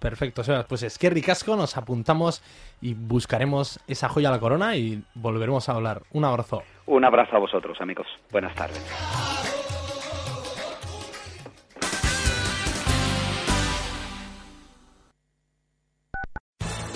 Perfecto, 0.00 0.42
Sebas. 0.42 0.64
Pues 0.64 0.82
es 0.82 0.98
que 0.98 1.10
ricasco, 1.10 1.54
nos 1.56 1.76
apuntamos 1.76 2.42
y 2.80 2.94
buscaremos 2.94 3.78
esa 3.86 4.08
joya 4.08 4.30
a 4.30 4.32
la 4.32 4.40
corona 4.40 4.74
y 4.74 5.04
volveremos 5.14 5.68
a 5.68 5.72
hablar. 5.72 6.02
Un 6.12 6.24
abrazo. 6.24 6.62
Un 6.86 7.04
abrazo 7.04 7.36
a 7.36 7.38
vosotros, 7.38 7.78
amigos. 7.80 8.06
Buenas 8.32 8.54
tardes. 8.54 9.29